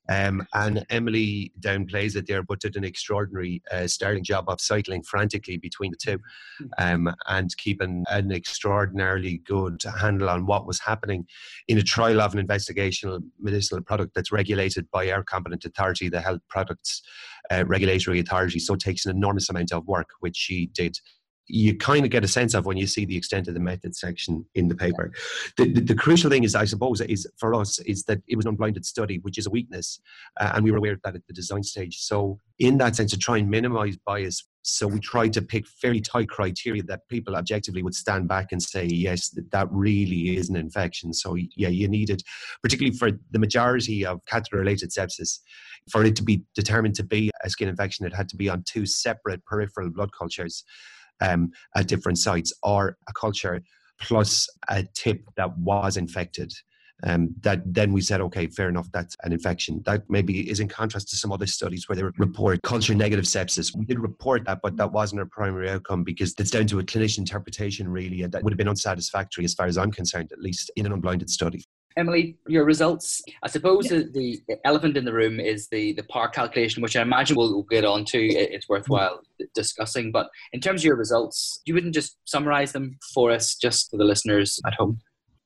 Um, 0.10 0.45
and 0.53 0.86
Emily 0.89 1.51
downplays 1.60 2.15
it 2.15 2.27
there, 2.27 2.43
but 2.43 2.60
did 2.60 2.75
an 2.75 2.83
extraordinary 2.83 3.62
uh, 3.72 3.88
starting 3.88 4.24
job 4.24 4.45
of 4.50 4.60
cycling 4.60 5.01
frantically 5.03 5.57
between 5.57 5.91
the 5.91 5.98
two 5.98 6.19
um, 6.77 7.13
and 7.27 7.55
keeping 7.57 8.03
an 8.10 8.31
extraordinarily 8.31 9.41
good 9.45 9.81
handle 10.00 10.29
on 10.29 10.45
what 10.45 10.67
was 10.67 10.79
happening 10.79 11.25
in 11.67 11.77
a 11.77 11.83
trial 11.83 12.22
of 12.22 12.36
an 12.36 12.45
investigational 12.45 13.22
medicinal 13.39 13.81
product 13.81 14.13
that's 14.13 14.31
regulated 14.31 14.89
by 14.91 15.10
our 15.10 15.24
competent 15.24 15.63
authority, 15.63 16.10
the 16.10 16.22
Health 16.22 16.41
Products 16.50 17.01
uh, 17.51 17.65
Regulatory 17.65 18.19
Authority. 18.19 18.60
So 18.60 18.74
it 18.74 18.81
takes 18.81 19.05
an 19.05 19.15
enormous 19.15 19.50
amount 19.50 19.72
of 19.72 19.86
work, 19.88 20.10
which 20.19 20.36
she 20.36 20.67
did 20.67 20.98
you 21.47 21.77
kind 21.77 22.05
of 22.05 22.12
get 22.12 22.23
a 22.23 22.27
sense 22.27 22.53
of 22.53 22.65
when 22.65 22.77
you 22.77 22.88
see 22.88 23.05
the 23.05 23.17
extent 23.17 23.47
of 23.47 23.53
the 23.53 23.59
method 23.59 23.95
section 23.95 24.45
in 24.55 24.67
the 24.67 24.75
paper. 24.75 25.12
The, 25.57 25.71
the, 25.71 25.81
the, 25.81 25.95
crucial 25.95 26.29
thing 26.29 26.43
is, 26.43 26.55
I 26.55 26.65
suppose, 26.65 27.01
is 27.01 27.27
for 27.38 27.53
us 27.53 27.79
is 27.79 28.03
that 28.05 28.21
it 28.27 28.35
was 28.35 28.45
an 28.45 28.50
unblinded 28.51 28.85
study, 28.85 29.19
which 29.19 29.38
is 29.38 29.45
a 29.45 29.50
weakness, 29.50 30.00
uh, 30.39 30.51
and 30.55 30.63
we 30.63 30.71
were 30.71 30.77
aware 30.77 30.93
of 30.93 31.01
that 31.03 31.15
at 31.15 31.27
the 31.27 31.33
design 31.33 31.63
stage. 31.63 32.00
So, 32.00 32.39
in 32.59 32.77
that 32.77 32.95
sense, 32.95 33.12
to 33.12 33.17
try 33.17 33.38
and 33.38 33.50
minimise 33.50 33.97
bias, 34.05 34.43
so 34.62 34.88
we 34.88 35.00
tried 35.00 35.33
to 35.33 35.41
pick 35.41 35.67
fairly 35.67 36.00
tight 36.00 36.29
criteria 36.29 36.83
that 36.83 37.01
people 37.09 37.35
objectively 37.35 37.83
would 37.83 37.95
stand 37.95 38.29
back 38.29 38.53
and 38.53 38.63
say, 38.63 38.85
yes, 38.85 39.29
that, 39.31 39.51
that 39.51 39.67
really 39.71 40.38
is 40.38 40.50
an 40.50 40.55
infection. 40.55 41.13
So, 41.13 41.35
yeah, 41.35 41.67
you 41.67 41.89
needed, 41.89 42.23
particularly 42.62 42.97
for 42.97 43.12
the 43.31 43.39
majority 43.39 44.05
of 44.05 44.21
catheter-related 44.25 44.91
sepsis, 44.91 45.39
for 45.91 46.05
it 46.05 46.15
to 46.15 46.23
be 46.23 46.43
determined 46.55 46.95
to 46.95 47.03
be 47.03 47.29
a 47.43 47.50
skin 47.50 47.67
infection, 47.67 48.05
it 48.05 48.13
had 48.13 48.29
to 48.29 48.38
be 48.38 48.47
on 48.47 48.63
two 48.65 48.85
separate 48.85 49.43
peripheral 49.45 49.89
blood 49.89 50.12
cultures 50.17 50.63
um, 51.22 51.51
at 51.75 51.88
different 51.88 52.17
sites, 52.17 52.53
or 52.63 52.98
a 53.08 53.13
culture 53.13 53.62
plus 54.01 54.50
a 54.70 54.84
tip 54.93 55.22
that 55.38 55.58
was 55.58 55.98
infected. 55.98 56.51
Um, 57.05 57.36
that 57.41 57.62
then 57.65 57.91
we 57.91 58.00
said, 58.00 58.22
okay, 58.22 58.48
fair 58.48 58.70
enough, 58.70 58.88
that's 58.93 59.17
an 59.24 59.34
infection. 59.34 59.82
That 59.86 60.03
maybe 60.10 60.50
is 60.50 60.62
in 60.62 60.70
contrast 60.70 61.10
to 61.10 61.17
some 61.17 61.34
other 61.34 61.48
studies 61.48 61.89
where 61.89 61.98
they 61.98 62.03
report 62.17 62.62
culture 62.63 62.96
negative 62.96 63.25
sepsis. 63.25 63.75
We 63.75 63.84
did 63.86 64.00
report 64.00 64.46
that, 64.46 64.60
but 64.63 64.77
that 64.77 64.91
wasn't 64.93 65.20
our 65.20 65.25
primary 65.25 65.70
outcome 65.70 66.05
because 66.05 66.34
it's 66.39 66.51
down 66.51 66.67
to 66.67 66.79
a 66.79 66.84
clinician 66.84 67.20
interpretation, 67.20 67.89
really, 67.89 68.22
and 68.22 68.32
that 68.32 68.41
would 68.43 68.53
have 68.53 68.58
been 68.58 68.70
unsatisfactory 68.70 69.43
as 69.43 69.53
far 69.53 69.65
as 69.65 69.77
I'm 69.77 69.91
concerned, 69.91 70.32
at 70.32 70.39
least 70.39 70.72
in 70.77 70.86
an 70.86 70.93
unblinded 70.93 71.29
study. 71.29 71.65
Emily, 71.97 72.38
your 72.47 72.65
results. 72.65 73.21
I 73.43 73.47
suppose 73.47 73.91
yeah. 73.91 74.00
the, 74.12 74.39
the, 74.47 74.57
elephant 74.65 74.97
in 74.97 75.05
the 75.05 75.13
room 75.13 75.39
is 75.39 75.67
the, 75.69 75.93
the 75.93 76.03
power 76.03 76.27
calculation, 76.27 76.81
which 76.81 76.95
I 76.95 77.01
imagine 77.01 77.38
we'll, 77.38 77.53
we'll 77.53 77.63
get 77.63 77.85
on 77.85 78.05
to. 78.05 78.19
It's 78.19 78.69
worthwhile 78.69 79.21
discussing. 79.53 80.12
But 80.12 80.29
in 80.53 80.59
terms 80.59 80.81
of 80.81 80.85
your 80.85 80.95
results, 80.95 81.62
you 81.65 81.73
wouldn't 81.73 81.93
just 81.93 82.17
summarize 82.25 82.71
them 82.71 82.97
for 83.13 83.31
us, 83.31 83.55
just 83.55 83.91
for 83.91 83.97
the 83.97 84.05
listeners 84.05 84.59
at 84.65 84.73
home? 84.73 85.00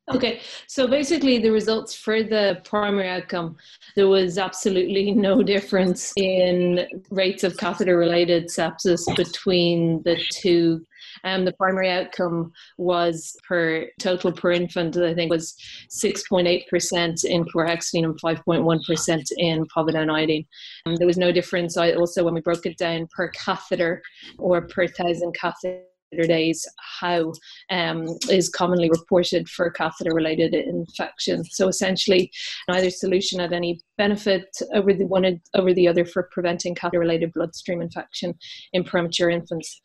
Okay, 0.09 0.39
so 0.67 0.87
basically, 0.87 1.37
the 1.37 1.51
results 1.51 1.93
for 1.93 2.23
the 2.23 2.61
primary 2.63 3.09
outcome, 3.09 3.57
there 3.97 4.07
was 4.07 4.37
absolutely 4.37 5.11
no 5.11 5.43
difference 5.43 6.13
in 6.15 6.87
rates 7.09 7.43
of 7.43 7.57
catheter 7.57 7.97
related 7.97 8.47
sepsis 8.47 9.03
between 9.17 10.01
the 10.03 10.17
two 10.31 10.85
um, 11.23 11.45
the 11.45 11.53
primary 11.53 11.89
outcome 11.89 12.51
was 12.77 13.35
per 13.47 13.87
total 13.99 14.31
per 14.31 14.51
infant, 14.51 14.97
I 14.97 15.13
think 15.13 15.31
was 15.31 15.55
6.8% 15.89 17.23
in 17.25 17.45
chlorhexidine 17.45 18.05
and 18.05 18.21
5.1% 18.21 19.23
in 19.37 19.65
povidone 19.75 20.11
iodine. 20.11 20.45
Um, 20.85 20.95
there 20.95 21.07
was 21.07 21.17
no 21.17 21.31
difference 21.31 21.77
also 21.77 22.23
when 22.23 22.33
we 22.33 22.41
broke 22.41 22.65
it 22.65 22.77
down 22.77 23.07
per 23.15 23.29
catheter 23.29 24.01
or 24.37 24.67
per 24.67 24.87
thousand 24.87 25.33
catheter 25.33 25.83
days 26.27 26.65
how 26.99 27.33
um, 27.69 28.07
is 28.29 28.49
commonly 28.49 28.89
reported 28.89 29.47
for 29.49 29.69
catheter 29.69 30.13
related 30.13 30.53
infection. 30.53 31.43
So 31.45 31.67
essentially, 31.67 32.31
neither 32.69 32.89
solution 32.89 33.39
had 33.39 33.53
any 33.53 33.79
benefit 33.97 34.47
over 34.73 34.93
the 34.93 35.05
one 35.05 35.41
over 35.53 35.73
the 35.73 35.87
other 35.87 36.05
for 36.05 36.29
preventing 36.31 36.75
catheter 36.75 36.99
related 36.99 37.33
bloodstream 37.33 37.81
infection 37.81 38.35
in 38.73 38.83
premature 38.83 39.29
infants 39.29 39.81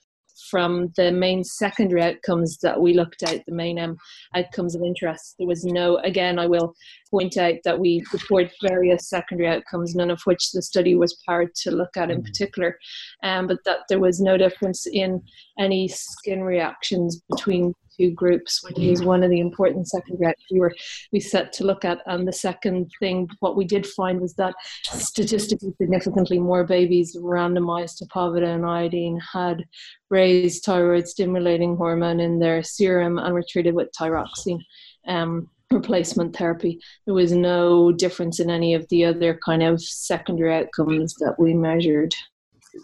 from 0.51 0.93
the 0.97 1.11
main 1.11 1.45
secondary 1.45 2.03
outcomes 2.03 2.59
that 2.59 2.81
we 2.81 2.95
looked 2.95 3.23
at, 3.23 3.45
the 3.47 3.55
main 3.55 3.79
um, 3.79 3.97
outcomes 4.35 4.75
of 4.75 4.83
interest. 4.83 5.35
There 5.39 5.47
was 5.47 5.65
no, 5.65 5.97
again, 5.99 6.39
I 6.39 6.47
will 6.47 6.75
point 7.11 7.37
out 7.37 7.57
that 7.65 7.79
we 7.79 8.05
report 8.13 8.51
various 8.63 9.09
secondary 9.09 9.49
outcomes, 9.49 9.95
none 9.95 10.11
of 10.11 10.21
which 10.25 10.53
the 10.53 10.63
study 10.63 10.95
was 10.95 11.21
powered 11.27 11.55
to 11.57 11.71
look 11.71 11.97
at 11.97 12.11
in 12.11 12.23
mm. 12.23 12.25
particular, 12.25 12.79
um, 13.23 13.47
but 13.47 13.59
that 13.65 13.81
there 13.89 14.01
was 14.01 14.21
no 14.21 14.37
difference 14.37 14.87
in 14.87 15.23
any 15.59 15.89
skin 15.89 16.43
reactions 16.43 17.21
between 17.31 17.75
two 17.99 18.11
groups, 18.11 18.63
which 18.63 18.79
is 18.79 19.03
one 19.03 19.23
of 19.23 19.31
the 19.31 19.41
important 19.41 19.89
secondary 19.89 20.35
we 20.51 20.61
were 20.61 20.75
we 21.13 21.21
set 21.21 21.53
to 21.55 21.65
look 21.65 21.85
at. 21.85 22.01
And 22.07 22.27
the 22.27 22.33
second 22.33 22.91
thing, 23.01 23.29
what 23.41 23.57
we 23.57 23.65
did 23.65 23.87
find 23.87 24.21
was 24.21 24.35
that 24.35 24.55
statistically 24.85 25.73
significantly 25.81 26.39
more 26.39 26.65
babies 26.65 27.17
randomized 27.17 27.99
to 27.99 28.07
povidone 28.07 28.69
iodine 28.69 29.21
had 29.33 29.65
raised 30.11 30.65
thyroid 30.65 31.09
stimulating 31.09 31.77
hormone 31.77 32.21
in 32.21 32.39
their 32.39 32.63
serum 32.63 33.19
and 33.19 33.35
were 33.35 33.45
treated 33.49 33.75
with 33.75 33.89
thyroxine. 33.99 34.61
Um, 35.07 35.49
replacement 35.71 36.37
therapy. 36.37 36.79
There 37.07 37.15
was 37.15 37.33
no 37.33 37.93
difference 37.93 38.41
in 38.41 38.51
any 38.51 38.75
of 38.75 38.87
the 38.89 39.07
other 39.07 39.39
kind 39.43 39.63
of 39.63 39.81
secondary 39.81 40.55
outcomes 40.55 41.15
that 41.15 41.37
we 41.39 41.55
measured 41.55 42.15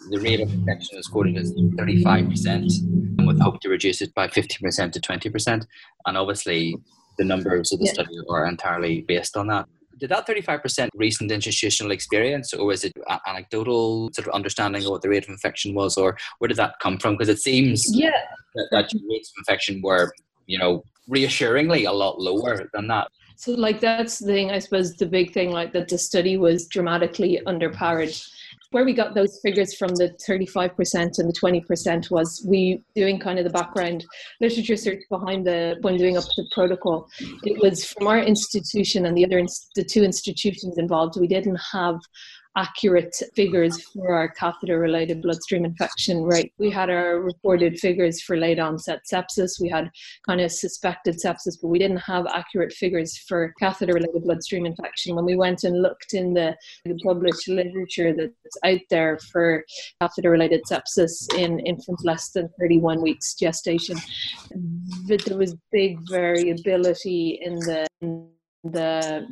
the 0.09 0.19
rate 0.19 0.39
of 0.39 0.51
infection 0.53 0.97
is 0.97 1.07
quoted 1.07 1.37
as 1.37 1.53
35%, 1.53 2.45
and 2.47 3.27
with 3.27 3.39
hope 3.39 3.59
to 3.61 3.69
reduce 3.69 4.01
it 4.01 4.13
by 4.13 4.27
15% 4.27 4.91
to 4.91 4.99
20%. 4.99 5.65
And 6.05 6.17
obviously, 6.17 6.75
the 7.17 7.25
numbers 7.25 7.71
of 7.71 7.79
the 7.79 7.85
yeah. 7.85 7.93
study 7.93 8.17
are 8.29 8.45
entirely 8.45 9.01
based 9.01 9.35
on 9.35 9.47
that. 9.47 9.67
Did 9.99 10.09
that 10.11 10.25
35% 10.25 10.89
recent 10.95 11.31
institutional 11.31 11.91
experience, 11.91 12.53
or 12.53 12.65
was 12.65 12.85
it 12.85 12.93
anecdotal 13.27 14.09
sort 14.13 14.27
of 14.27 14.33
understanding 14.33 14.85
of 14.85 14.91
what 14.91 15.01
the 15.01 15.09
rate 15.09 15.23
of 15.23 15.29
infection 15.29 15.73
was, 15.73 15.97
or 15.97 16.17
where 16.37 16.47
did 16.47 16.57
that 16.57 16.75
come 16.81 16.97
from? 16.97 17.15
Because 17.15 17.27
it 17.27 17.39
seems 17.39 17.85
yeah. 17.93 18.11
that, 18.55 18.67
that 18.71 18.93
rates 19.09 19.31
of 19.31 19.39
infection 19.39 19.81
were, 19.83 20.13
you 20.45 20.57
know, 20.57 20.83
reassuringly 21.09 21.85
a 21.85 21.91
lot 21.91 22.21
lower 22.21 22.69
than 22.73 22.87
that. 22.87 23.09
So, 23.35 23.51
like, 23.51 23.79
that's 23.79 24.19
the 24.19 24.25
thing, 24.25 24.51
I 24.51 24.59
suppose, 24.59 24.95
the 24.95 25.05
big 25.05 25.33
thing, 25.33 25.51
like, 25.51 25.73
that 25.73 25.87
the 25.89 25.97
study 25.97 26.37
was 26.37 26.67
dramatically 26.67 27.41
underpowered 27.45 28.15
where 28.71 28.85
we 28.85 28.93
got 28.93 29.15
those 29.15 29.39
figures 29.41 29.73
from 29.73 29.89
the 29.95 30.15
35% 30.27 31.17
and 31.17 31.27
the 31.27 31.33
20% 31.33 32.11
was 32.11 32.45
we 32.47 32.83
doing 32.95 33.19
kind 33.19 33.39
of 33.39 33.45
the 33.45 33.49
background 33.49 34.05
literature 34.41 34.75
search 34.75 35.01
behind 35.09 35.45
the 35.45 35.77
when 35.81 35.97
doing 35.97 36.17
up 36.17 36.23
the 36.35 36.47
protocol. 36.53 37.07
It 37.43 37.59
was 37.63 37.83
from 37.83 38.07
our 38.07 38.19
institution 38.19 39.05
and 39.05 39.17
the 39.17 39.25
other 39.25 39.43
the 39.75 39.83
two 39.83 40.03
institutions 40.03 40.77
involved. 40.77 41.19
We 41.19 41.27
didn't 41.27 41.59
have 41.71 41.99
accurate 42.59 43.15
figures 43.35 43.75
uh-huh. 43.75 43.91
for 43.93 44.13
our 44.13 44.27
catheter 44.27 44.79
related 44.79 45.21
bloodstream 45.21 45.63
infection 45.63 46.23
rate. 46.23 46.51
We 46.57 46.69
had 46.69 46.89
our 46.89 47.19
reported 47.19 47.79
figures 47.79 48.21
for 48.21 48.35
late 48.35 48.59
onset 48.59 49.01
sepsis. 49.11 49.61
We 49.61 49.69
had 49.69 49.89
kind 50.27 50.41
of 50.41 50.51
suspected 50.51 51.15
sepsis, 51.23 51.57
but 51.61 51.69
we 51.69 51.79
didn't 51.79 51.97
have 52.13 52.27
accurate 52.27 52.73
figures 52.73 53.17
for 53.17 53.53
catheter 53.59 53.93
related 53.93 54.23
bloodstream 54.23 54.65
infection. 54.65 55.15
When 55.15 55.25
we 55.25 55.37
went 55.37 55.63
and 55.63 55.81
looked 55.81 56.13
in 56.13 56.33
the, 56.33 56.55
the 56.85 56.99
published 57.03 57.47
literature 57.47 58.13
that's 58.15 58.57
out 58.65 58.81
there 58.89 59.17
for 59.31 59.63
catheter 60.01 60.29
related 60.29 60.61
sepsis 60.69 61.33
in 61.37 61.59
infants 61.59 62.03
less 62.03 62.31
than 62.31 62.49
31 62.59 63.01
weeks 63.01 63.35
gestation, 63.35 63.97
there 65.07 65.37
was 65.37 65.55
big 65.71 65.97
variability 66.09 67.39
in 67.41 67.55
the, 67.59 67.87
in 68.01 68.27
the 68.63 69.27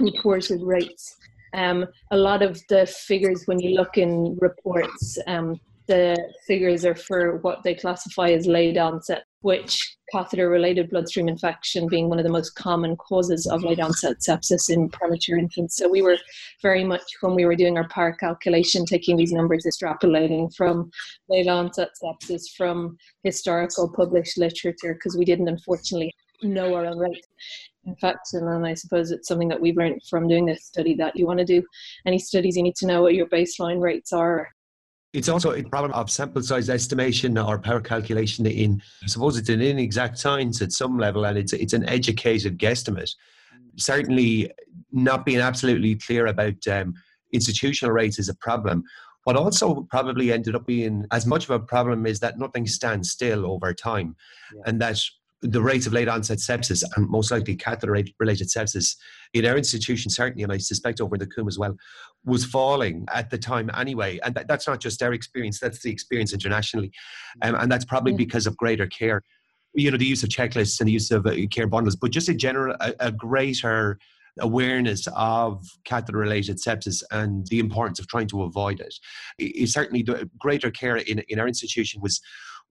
reported 0.00 0.60
rates 0.62 1.16
um, 1.54 1.86
a 2.10 2.16
lot 2.16 2.42
of 2.42 2.60
the 2.68 2.86
figures, 2.86 3.44
when 3.46 3.58
you 3.60 3.74
look 3.74 3.98
in 3.98 4.36
reports, 4.40 5.18
um, 5.26 5.60
the 5.86 6.16
figures 6.46 6.84
are 6.84 6.94
for 6.94 7.38
what 7.38 7.62
they 7.64 7.74
classify 7.74 8.28
as 8.28 8.46
late 8.46 8.76
onset, 8.76 9.24
which 9.40 9.96
catheter 10.12 10.50
related 10.50 10.90
bloodstream 10.90 11.28
infection 11.28 11.88
being 11.88 12.10
one 12.10 12.18
of 12.18 12.24
the 12.24 12.30
most 12.30 12.50
common 12.50 12.94
causes 12.96 13.46
of 13.46 13.62
late 13.62 13.80
onset 13.80 14.18
sepsis 14.18 14.68
in 14.68 14.90
premature 14.90 15.38
infants. 15.38 15.76
So 15.76 15.88
we 15.88 16.02
were 16.02 16.18
very 16.60 16.84
much, 16.84 17.02
when 17.22 17.34
we 17.34 17.46
were 17.46 17.56
doing 17.56 17.78
our 17.78 17.88
power 17.88 18.12
calculation, 18.12 18.84
taking 18.84 19.16
these 19.16 19.32
numbers, 19.32 19.64
extrapolating 19.64 20.54
from 20.54 20.90
late 21.30 21.48
onset 21.48 21.90
sepsis 22.02 22.42
from 22.54 22.98
historical 23.24 23.90
published 23.90 24.36
literature, 24.36 24.92
because 24.92 25.16
we 25.16 25.24
didn't 25.24 25.48
unfortunately 25.48 26.14
know 26.42 26.74
our 26.74 26.84
own 26.84 26.98
rate 26.98 27.26
infection. 27.88 28.46
And 28.46 28.66
I 28.66 28.74
suppose 28.74 29.10
it's 29.10 29.28
something 29.28 29.48
that 29.48 29.60
we've 29.60 29.76
learned 29.76 30.02
from 30.08 30.28
doing 30.28 30.46
this 30.46 30.64
study 30.64 30.94
that 30.94 31.16
you 31.16 31.26
want 31.26 31.40
to 31.40 31.44
do 31.44 31.62
any 32.06 32.18
studies, 32.18 32.56
you 32.56 32.62
need 32.62 32.76
to 32.76 32.86
know 32.86 33.02
what 33.02 33.14
your 33.14 33.26
baseline 33.26 33.80
rates 33.80 34.12
are. 34.12 34.48
It's 35.14 35.28
also 35.28 35.52
a 35.52 35.62
problem 35.62 35.92
of 35.92 36.10
sample 36.10 36.42
size 36.42 36.68
estimation 36.68 37.38
or 37.38 37.58
power 37.58 37.80
calculation 37.80 38.46
in, 38.46 38.82
I 39.02 39.06
suppose 39.06 39.38
it's 39.38 39.48
an 39.48 39.62
inexact 39.62 40.18
science 40.18 40.60
at 40.60 40.72
some 40.72 40.98
level 40.98 41.24
and 41.24 41.38
it's, 41.38 41.54
it's 41.54 41.72
an 41.72 41.88
educated 41.88 42.58
guesstimate. 42.58 43.10
Certainly 43.76 44.52
not 44.92 45.24
being 45.24 45.40
absolutely 45.40 45.94
clear 45.94 46.26
about 46.26 46.66
um, 46.68 46.94
institutional 47.32 47.92
rates 47.92 48.18
is 48.18 48.28
a 48.28 48.34
problem. 48.34 48.84
What 49.24 49.36
also 49.36 49.86
probably 49.90 50.32
ended 50.32 50.54
up 50.54 50.66
being 50.66 51.04
as 51.10 51.26
much 51.26 51.44
of 51.44 51.50
a 51.50 51.60
problem 51.60 52.06
is 52.06 52.20
that 52.20 52.38
nothing 52.38 52.66
stands 52.66 53.10
still 53.10 53.44
over 53.50 53.74
time, 53.74 54.16
yeah. 54.54 54.62
and 54.64 54.80
that 54.80 54.98
the 55.42 55.62
rates 55.62 55.86
of 55.86 55.92
late 55.92 56.08
onset 56.08 56.38
sepsis 56.38 56.82
and 56.96 57.08
most 57.08 57.30
likely 57.30 57.54
catheter 57.54 57.96
related 58.18 58.48
sepsis 58.48 58.96
in 59.34 59.46
our 59.46 59.56
institution, 59.56 60.10
certainly, 60.10 60.42
and 60.42 60.52
I 60.52 60.58
suspect 60.58 61.00
over 61.00 61.14
in 61.14 61.20
the 61.20 61.26
Coombe 61.26 61.48
as 61.48 61.58
well, 61.58 61.76
was 62.24 62.44
falling 62.44 63.06
at 63.12 63.30
the 63.30 63.38
time 63.38 63.70
anyway. 63.76 64.18
And 64.24 64.34
that, 64.34 64.48
that's 64.48 64.66
not 64.66 64.80
just 64.80 65.02
our 65.02 65.12
experience, 65.12 65.60
that's 65.60 65.80
the 65.82 65.90
experience 65.90 66.32
internationally. 66.32 66.90
Um, 67.42 67.54
and 67.54 67.70
that's 67.70 67.84
probably 67.84 68.12
yeah. 68.12 68.18
because 68.18 68.46
of 68.46 68.56
greater 68.56 68.86
care. 68.86 69.22
You 69.74 69.90
know, 69.90 69.96
the 69.96 70.06
use 70.06 70.24
of 70.24 70.28
checklists 70.28 70.80
and 70.80 70.88
the 70.88 70.92
use 70.92 71.10
of 71.12 71.26
uh, 71.26 71.34
care 71.52 71.68
bundles, 71.68 71.94
but 71.94 72.10
just 72.10 72.28
in 72.28 72.38
general, 72.38 72.74
a, 72.80 72.94
a 72.98 73.12
greater 73.12 73.98
awareness 74.40 75.06
of 75.14 75.64
catheter 75.84 76.18
related 76.18 76.58
sepsis 76.58 77.02
and 77.10 77.46
the 77.48 77.58
importance 77.58 77.98
of 77.98 78.08
trying 78.08 78.28
to 78.28 78.42
avoid 78.42 78.80
it. 78.80 78.94
it 79.38 79.68
certainly, 79.68 80.02
the 80.02 80.28
greater 80.38 80.70
care 80.70 80.96
in, 80.96 81.20
in 81.28 81.38
our 81.38 81.48
institution 81.48 82.00
was 82.00 82.20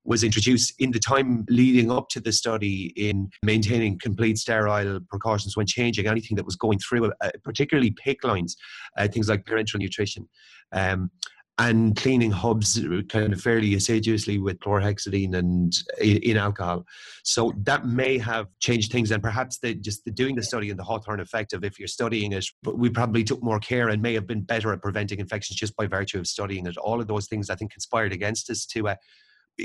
was 0.07 0.23
introduced 0.23 0.73
in 0.79 0.91
the 0.91 0.99
time 0.99 1.45
leading 1.49 1.91
up 1.91 2.07
to 2.07 2.21
the 2.21 2.31
study 2.31 2.93
in 2.95 3.29
maintaining 3.43 3.99
complete 3.99 4.37
sterile 4.37 5.01
precautions 5.09 5.57
when 5.57 5.67
changing 5.67 6.07
anything 6.07 6.37
that 6.37 6.45
was 6.45 6.55
going 6.55 6.79
through, 6.79 7.11
uh, 7.21 7.29
particularly 7.43 7.91
PICC 7.91 8.23
lines, 8.23 8.55
uh, 8.97 9.07
things 9.09 9.27
like 9.27 9.43
parenteral 9.43 9.79
nutrition. 9.79 10.27
Um, 10.71 11.11
and 11.59 11.95
cleaning 11.95 12.29
hubs 12.29 12.79
kind 13.09 13.33
of 13.33 13.41
fairly 13.41 13.73
assiduously 13.73 14.37
with 14.37 14.59
chlorhexidine 14.59 15.35
and 15.35 15.73
in, 15.99 16.37
alcohol. 16.37 16.85
So 17.23 17.51
that 17.63 17.87
may 17.87 18.19
have 18.19 18.45
changed 18.59 18.91
things, 18.91 19.09
and 19.09 19.23
perhaps 19.23 19.57
the, 19.57 19.73
just 19.73 20.05
the 20.05 20.11
doing 20.11 20.35
the 20.35 20.43
study 20.43 20.69
and 20.69 20.77
the 20.77 20.83
Hawthorne 20.83 21.19
effect 21.19 21.53
of 21.53 21.63
if 21.63 21.79
you're 21.79 21.87
studying 21.87 22.33
it, 22.33 22.45
but 22.61 22.77
we 22.77 22.91
probably 22.91 23.23
took 23.23 23.41
more 23.41 23.59
care 23.59 23.89
and 23.89 24.03
may 24.03 24.13
have 24.13 24.27
been 24.27 24.41
better 24.41 24.71
at 24.71 24.83
preventing 24.83 25.19
infections 25.19 25.57
just 25.57 25.75
by 25.75 25.87
virtue 25.87 26.19
of 26.19 26.27
studying 26.27 26.67
it. 26.67 26.77
All 26.77 27.01
of 27.01 27.07
those 27.07 27.27
things 27.27 27.49
I 27.49 27.55
think 27.55 27.71
conspired 27.71 28.13
against 28.13 28.51
us 28.51 28.63
to 28.67 28.89
uh, 28.89 28.95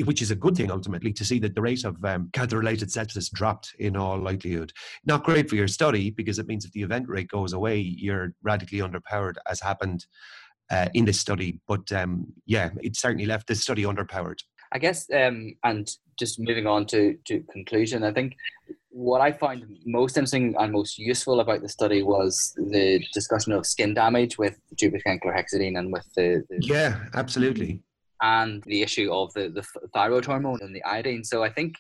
which 0.05 0.23
is 0.23 0.31
a 0.31 0.37
good 0.37 0.57
thing 0.57 0.71
ultimately 0.71 1.13
to 1.13 1.25
see 1.25 1.39
that 1.41 1.55
the 1.55 1.63
rate 1.63 1.85
of 1.85 2.03
um, 2.05 2.31
catheter-related 2.33 2.89
sepsis 2.89 3.31
dropped 3.31 3.75
in 3.79 3.97
all 3.97 4.19
likelihood. 4.19 4.73
Not 5.05 5.25
great 5.25 5.49
for 5.49 5.57
your 5.57 5.69
study 5.69 6.11
because 6.11 6.39
it 6.39 6.47
means 6.47 6.65
if 6.65 6.73
the 6.73 6.83
event 6.83 7.09
rate 7.09 7.29
goes 7.29 7.53
away, 7.53 7.79
you're 7.79 8.35
radically 8.43 8.79
underpowered, 8.79 9.35
as 9.49 9.61
happened 9.61 10.07
uh, 10.71 10.89
in 10.95 11.05
this 11.05 11.21
study. 11.21 11.61
But 11.69 11.91
um, 11.93 12.27
yeah, 12.47 12.71
it 12.81 12.97
certainly 12.97 13.27
left 13.27 13.47
this 13.47 13.63
study 13.63 13.83
underpowered. 13.83 14.39
I 14.75 14.79
guess, 14.79 15.07
um, 15.13 15.55
and 15.65 15.91
just 16.19 16.41
moving 16.41 16.67
on 16.67 16.87
to, 16.87 17.19
to 17.27 17.43
conclusion, 17.53 18.05
I 18.05 18.13
think 18.13 18.35
what 18.89 19.21
I 19.21 19.33
find 19.33 19.65
most 19.85 20.17
interesting 20.17 20.55
and 20.59 20.73
most 20.73 20.99
useful 20.99 21.41
about 21.41 21.61
the 21.61 21.69
study 21.69 22.03
was 22.03 22.55
the 22.57 23.05
discussion 23.13 23.53
of 23.53 23.67
skin 23.67 23.93
damage 23.93 24.39
with 24.39 24.59
2% 24.77 24.93
chlorhexidine 25.23 25.79
and 25.79 25.93
with 25.93 26.07
the, 26.17 26.43
the 26.49 26.59
yeah, 26.61 27.01
absolutely 27.15 27.83
and 28.23 28.63
the 28.67 28.83
issue 28.83 29.13
of 29.13 29.33
the, 29.35 29.49
the 29.49 29.63
thyroid 29.93 30.25
hormone 30.25 30.61
and 30.63 30.75
the 30.75 30.83
iodine. 30.85 31.25
So 31.25 31.43
I 31.43 31.51
think, 31.51 31.75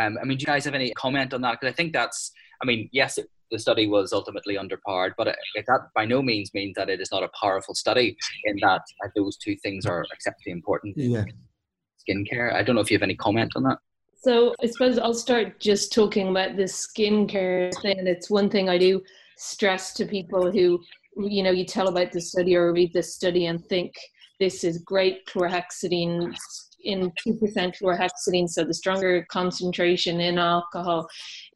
um, 0.00 0.18
I 0.20 0.24
mean, 0.24 0.38
do 0.38 0.42
you 0.42 0.46
guys 0.46 0.64
have 0.64 0.74
any 0.74 0.90
comment 0.92 1.34
on 1.34 1.42
that? 1.42 1.60
Because 1.60 1.72
I 1.72 1.76
think 1.76 1.92
that's, 1.92 2.32
I 2.62 2.66
mean, 2.66 2.88
yes, 2.92 3.18
it, 3.18 3.28
the 3.50 3.58
study 3.58 3.86
was 3.86 4.14
ultimately 4.14 4.56
underpowered, 4.56 5.12
but 5.18 5.28
it, 5.28 5.36
it, 5.54 5.66
that 5.68 5.88
by 5.94 6.06
no 6.06 6.22
means 6.22 6.54
means 6.54 6.74
that 6.76 6.88
it 6.88 7.00
is 7.00 7.12
not 7.12 7.22
a 7.22 7.28
powerful 7.38 7.74
study 7.74 8.16
in 8.44 8.56
that 8.62 8.80
uh, 9.04 9.08
those 9.14 9.36
two 9.36 9.56
things 9.56 9.84
are 9.84 10.06
exceptionally 10.12 10.52
important. 10.52 10.96
Yeah. 10.96 11.24
Skincare. 12.08 12.54
I 12.54 12.62
don't 12.62 12.74
know 12.74 12.80
if 12.80 12.90
you 12.90 12.96
have 12.96 13.02
any 13.02 13.14
comment 13.14 13.52
on 13.54 13.64
that. 13.64 13.78
So 14.22 14.54
I 14.62 14.66
suppose 14.66 14.98
I'll 14.98 15.12
start 15.12 15.60
just 15.60 15.92
talking 15.92 16.28
about 16.28 16.56
the 16.56 16.62
skincare 16.62 17.72
thing. 17.82 18.06
It's 18.06 18.30
one 18.30 18.48
thing 18.48 18.68
I 18.68 18.78
do 18.78 19.02
stress 19.36 19.92
to 19.94 20.06
people 20.06 20.50
who, 20.50 20.80
you 21.16 21.42
know, 21.42 21.50
you 21.50 21.66
tell 21.66 21.88
about 21.88 22.12
the 22.12 22.20
study 22.20 22.56
or 22.56 22.72
read 22.72 22.92
the 22.94 23.02
study 23.02 23.46
and 23.46 23.62
think, 23.66 23.92
this 24.42 24.64
is 24.64 24.78
great 24.78 25.24
chlorhexidine 25.26 26.36
in 26.82 27.12
2% 27.24 27.38
chlorhexidine, 27.80 28.48
so 28.48 28.64
the 28.64 28.74
stronger 28.74 29.24
concentration 29.30 30.20
in 30.20 30.36
alcohol 30.36 31.08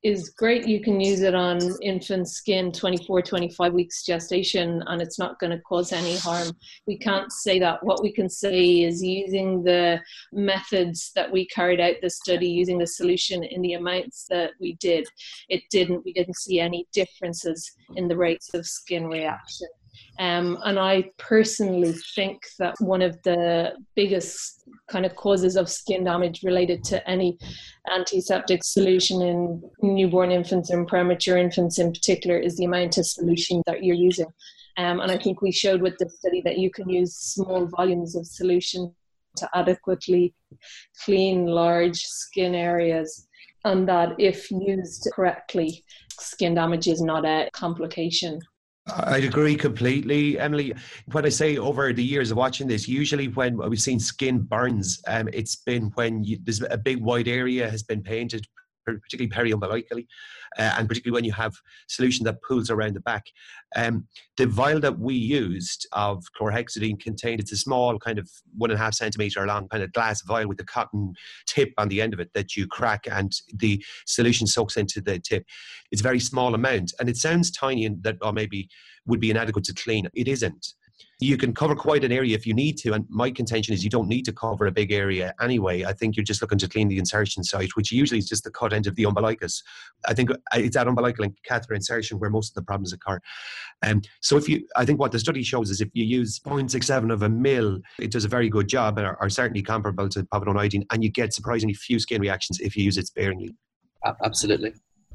is 0.05 0.28
great. 0.28 0.69
You 0.69 0.81
can 0.81 1.00
use 1.00 1.23
it 1.23 1.35
on 1.35 1.59
infant 1.83 2.28
skin 2.28 2.71
24, 2.71 3.23
25 3.23 3.73
weeks 3.73 4.05
gestation, 4.05 4.85
and 4.87 5.02
it's 5.02 5.19
not 5.19 5.40
going 5.40 5.50
to 5.50 5.59
cause 5.62 5.93
any 5.93 6.16
harm. 6.16 6.52
We 6.87 6.97
can't 6.97 7.33
say 7.33 7.59
that. 7.59 7.83
What 7.83 8.05
we 8.05 8.12
can 8.12 8.28
say 8.28 8.83
is 8.83 9.02
using 9.02 9.64
the 9.64 10.00
methods 10.33 11.11
that 11.16 11.33
we 11.33 11.45
carried 11.49 11.81
out 11.81 11.97
the 12.02 12.11
study, 12.11 12.49
using 12.49 12.78
the 12.78 12.87
solution 12.87 13.43
in 13.43 13.62
the 13.62 13.73
amounts 13.73 14.26
that 14.31 14.52
we 14.61 14.75
did, 14.75 15.09
it 15.49 15.64
didn't, 15.73 16.05
we 16.05 16.12
didn't 16.12 16.37
see 16.37 16.61
any 16.61 16.87
differences 16.93 17.69
in 17.97 18.07
the 18.07 18.16
rates 18.16 18.55
of 18.55 18.64
skin 18.64 19.09
reaction. 19.09 19.66
Um, 20.19 20.59
and 20.65 20.79
I 20.79 21.11
personally 21.19 21.95
think 22.15 22.41
that 22.59 22.75
one 22.81 23.03
of 23.03 23.21
the 23.23 23.73
biggest 23.95 24.69
kind 24.88 25.05
of 25.05 25.15
causes 25.17 25.57
of 25.57 25.69
skin 25.69 26.05
damage 26.05 26.43
related 26.43 26.83
to 26.85 27.09
any 27.09 27.38
antiseptic 27.93 28.65
solution 28.65 29.23
in 29.23 29.62
newborn 29.83 30.31
infants 30.31 30.71
and 30.71 30.87
premature 30.87 31.37
infants 31.37 31.79
in 31.79 31.93
particular 31.93 32.38
is 32.38 32.57
the 32.57 32.65
amount 32.65 32.99
of 32.99 33.07
solution 33.07 33.62
that 33.67 33.85
you're 33.85 33.95
using. 33.95 34.26
Um, 34.79 35.00
and 35.00 35.11
I 35.11 35.19
think 35.19 35.41
we 35.41 35.53
showed 35.53 35.81
with 35.81 35.97
the 35.99 36.09
study 36.09 36.43
that 36.43 36.59
you 36.59 36.71
can 36.71 36.88
use 36.88 37.15
small 37.15 37.67
volumes 37.67 38.15
of 38.15 38.26
solution 38.26 38.95
to 39.37 39.49
adequately 39.55 40.35
clean 41.05 41.47
large 41.47 41.99
skin 41.99 42.55
areas, 42.55 43.29
and 43.65 43.88
that 43.88 44.15
if 44.19 44.50
used 44.50 45.09
correctly, 45.15 45.85
skin 46.19 46.55
damage 46.55 46.88
is 46.88 47.03
not 47.03 47.25
a 47.25 47.50
complication. 47.53 48.41
I 48.95 49.19
agree 49.19 49.57
completely, 49.57 50.38
Emily. 50.38 50.73
When 51.11 51.26
I 51.26 51.28
say 51.28 51.57
over 51.57 51.93
the 51.93 52.05
years 52.05 52.31
of 52.31 52.37
watching 52.37 52.69
this, 52.69 52.87
usually 52.87 53.28
when 53.28 53.57
we've 53.57 53.81
seen 53.81 53.99
skin 53.99 54.43
burns, 54.43 55.02
um, 55.09 55.28
it's 55.33 55.57
been 55.57 55.90
when 55.95 56.23
you, 56.23 56.38
there's 56.43 56.62
a 56.62 56.78
big 56.78 57.02
wide 57.02 57.26
area 57.26 57.69
has 57.69 57.83
been 57.83 58.02
painted, 58.02 58.47
particularly 58.87 59.28
periumbilically, 59.28 60.07
uh, 60.59 60.75
and 60.78 60.88
particularly 60.88 61.14
when 61.14 61.25
you 61.25 61.33
have 61.33 61.55
solution 61.88 62.25
that 62.25 62.43
pools 62.43 62.71
around 62.71 62.95
the 62.95 63.00
back. 63.00 63.26
Um, 63.75 64.07
the 64.37 64.47
vial 64.47 64.81
that 64.81 64.99
we 64.99 65.14
used 65.14 65.87
of 65.93 66.25
chlorhexidine 66.38 67.00
contained 67.00 67.40
it's 67.40 67.52
a 67.52 67.57
small 67.57 67.99
kind 67.99 68.19
of 68.19 68.31
one 68.57 68.71
and 68.71 68.78
a 68.78 68.83
half 68.83 68.94
centimeter 68.94 69.46
long 69.46 69.68
kind 69.68 69.83
of 69.83 69.92
glass 69.92 70.22
vial 70.22 70.49
with 70.49 70.61
a 70.61 70.64
cotton 70.64 71.14
tip 71.46 71.72
on 71.79 71.88
the 71.88 72.01
end 72.01 72.14
of 72.14 72.20
it 72.20 72.31
that 72.35 72.57
you 72.57 72.66
crack 72.66 73.07
and 73.11 73.33
the 73.55 73.85
solution 74.07 74.46
soaks 74.46 74.77
into 74.77 75.01
the 75.01 75.18
tip. 75.18 75.44
It's 75.90 76.01
a 76.01 76.05
very 76.05 76.20
small 76.20 76.55
amount 76.55 76.92
and 77.01 77.09
it 77.09 77.16
sounds 77.16 77.51
tiny 77.51 77.85
and 77.85 78.03
that 78.05 78.16
or 78.22 78.33
maybe 78.33 78.68
would 79.07 79.20
be 79.20 79.31
inadequate 79.31 79.64
to 79.64 79.75
clean. 79.75 80.09
It 80.14 80.29
isn't 80.29 80.75
you 81.18 81.37
can 81.38 81.55
cover 81.55 81.74
quite 81.74 82.05
an 82.05 82.12
area 82.12 82.35
if 82.35 82.46
you 82.46 82.52
need 82.52 82.76
to. 82.79 82.92
And 82.92 83.07
my 83.09 83.31
contention 83.31 83.72
is 83.72 83.83
you 83.83 83.88
don't 83.88 84.09
need 84.09 84.24
to 84.26 84.33
cover 84.33 84.66
a 84.66 84.70
big 84.70 84.92
area 84.92 85.33
anyway. 85.40 85.85
I 85.85 85.92
think 85.92 86.16
you're 86.16 86.24
just 86.24 86.42
looking 86.42 86.59
to 86.59 86.68
clean 86.68 86.88
the 86.88 86.98
insertion 86.98 87.42
site, 87.42 87.70
which 87.74 87.90
usually 87.90 88.18
is 88.18 88.29
just 88.29 88.44
the 88.44 88.50
cut 88.50 88.72
end 88.72 88.87
of 88.87 88.94
the 88.96 89.05
umbilicus. 89.05 89.62
I 90.07 90.12
think 90.12 90.31
uh, 90.31 90.37
it's 90.55 90.76
that 90.76 90.87
umbilical 90.87 91.24
and 91.24 91.35
catheter 91.44 91.74
insertion 91.74 92.18
where 92.18 92.29
most 92.29 92.50
of 92.50 92.55
the 92.55 92.62
problems 92.62 92.92
occur. 92.92 93.18
Um, 93.83 94.02
so 94.20 94.37
if 94.37 94.48
you, 94.48 94.66
I 94.76 94.85
think 94.85 95.00
what 95.00 95.12
the 95.12 95.18
study 95.18 95.42
shows 95.42 95.70
is 95.70 95.81
if 95.81 95.88
you 95.94 96.05
use 96.05 96.38
0.67 96.40 97.12
of 97.12 97.22
a 97.22 97.29
mil, 97.29 97.81
it 97.98 98.11
does 98.11 98.26
a 98.26 98.29
very 98.29 98.50
good 98.50 98.68
job 98.68 98.98
and 98.98 99.07
are, 99.07 99.16
are 99.20 99.31
certainly 99.31 99.62
comparable 99.62 100.09
to 100.11 100.22
povidone 100.24 100.59
iodine, 100.59 100.85
and 100.90 101.02
you 101.02 101.11
get 101.11 101.33
surprisingly 101.33 101.74
few 101.74 101.98
skin 101.98 102.20
reactions 102.20 102.61
if 102.61 102.76
you 102.76 102.85
use 102.85 102.98
it 102.98 103.07
sparingly. 103.07 103.55
Absolutely. 104.22 104.72